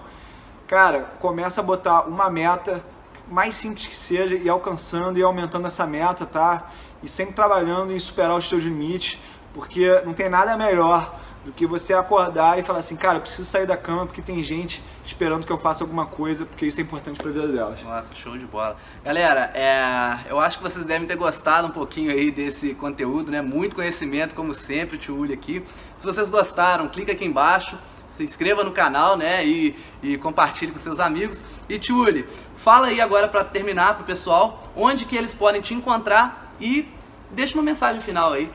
[0.66, 2.82] Cara, começa a botar uma meta,
[3.30, 6.72] mais simples que seja, e alcançando e aumentando essa meta, tá?
[7.02, 9.20] E sempre trabalhando em superar os teus limites,
[9.54, 11.16] porque não tem nada melhor
[11.46, 14.42] do que você acordar e falar assim, cara, eu preciso sair da cama porque tem
[14.44, 17.82] gente esperando que eu faça alguma coisa, porque isso é importante pra vida delas.
[17.82, 18.76] Nossa, show de bola.
[19.04, 23.42] Galera, é, eu acho que vocês devem ter gostado um pouquinho aí desse conteúdo, né?
[23.42, 25.64] Muito conhecimento, como sempre, o Tio Uli aqui.
[25.96, 27.78] Se vocês gostaram, clica aqui embaixo,
[28.20, 29.46] se inscreva no canal, né?
[29.46, 31.44] E, e compartilhe com seus amigos.
[31.70, 35.74] E Tio Uli, fala aí agora pra terminar pro pessoal, onde que eles podem te
[35.74, 36.88] encontrar e
[37.32, 38.52] deixa uma mensagem final aí.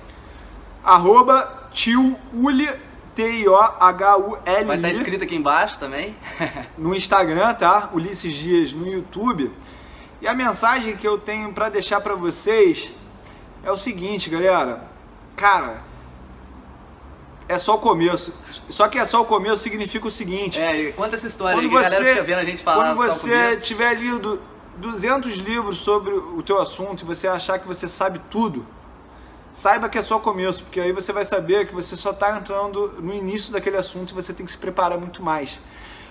[0.85, 2.69] Arroba tio Uli,
[3.15, 4.65] T-I-O-H-U-L-I.
[4.65, 6.15] Vai estar escrito aqui embaixo também.
[6.77, 7.89] no Instagram, tá?
[7.95, 9.51] Ulisses Dias no YouTube.
[10.21, 12.93] E a mensagem que eu tenho pra deixar pra vocês
[13.63, 14.85] é o seguinte, galera.
[15.35, 15.83] Cara,
[17.49, 18.33] é só o começo.
[18.69, 20.61] Só que é só o começo significa o seguinte.
[20.61, 22.95] É, conta essa história aí, quando que a galera você, fica vendo a gente falar
[22.95, 24.41] quando você tiver lido
[24.77, 28.67] 200 livros sobre o teu assunto e você achar que você sabe tudo,
[29.51, 32.37] saiba que é só o começo, porque aí você vai saber que você só está
[32.37, 35.61] entrando no início daquele assunto e você tem que se preparar muito mais.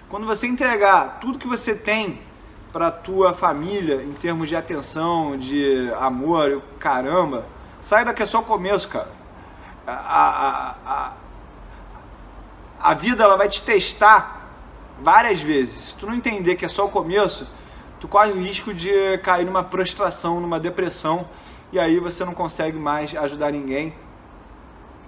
[0.10, 2.22] Quando você entregar tudo que você tem
[2.72, 7.46] para tua família em termos de atenção, de amor, caramba,
[7.82, 9.12] saiba que é só o começo, cara.
[9.86, 11.14] A, a, a,
[12.84, 14.50] a vida ela vai te testar
[15.02, 15.76] várias vezes.
[15.76, 17.48] Se tu não entender que é só o começo,
[18.00, 21.26] tu corre o risco de cair numa prostração, numa depressão,
[21.72, 23.94] e aí você não consegue mais ajudar ninguém.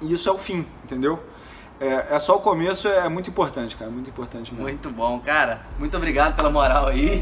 [0.01, 1.21] E isso é o fim, entendeu?
[1.79, 4.63] É, é só o começo, é muito importante, cara, muito importante mesmo.
[4.63, 5.59] Muito bom, cara.
[5.77, 7.21] Muito obrigado pela moral aí.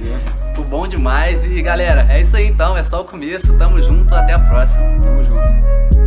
[0.49, 1.43] Ficou bom demais.
[1.43, 2.78] E galera, é isso aí então.
[2.78, 3.58] É só o começo.
[3.58, 4.14] Tamo junto.
[4.14, 4.84] Até a próxima.
[5.01, 6.03] Tamo junto.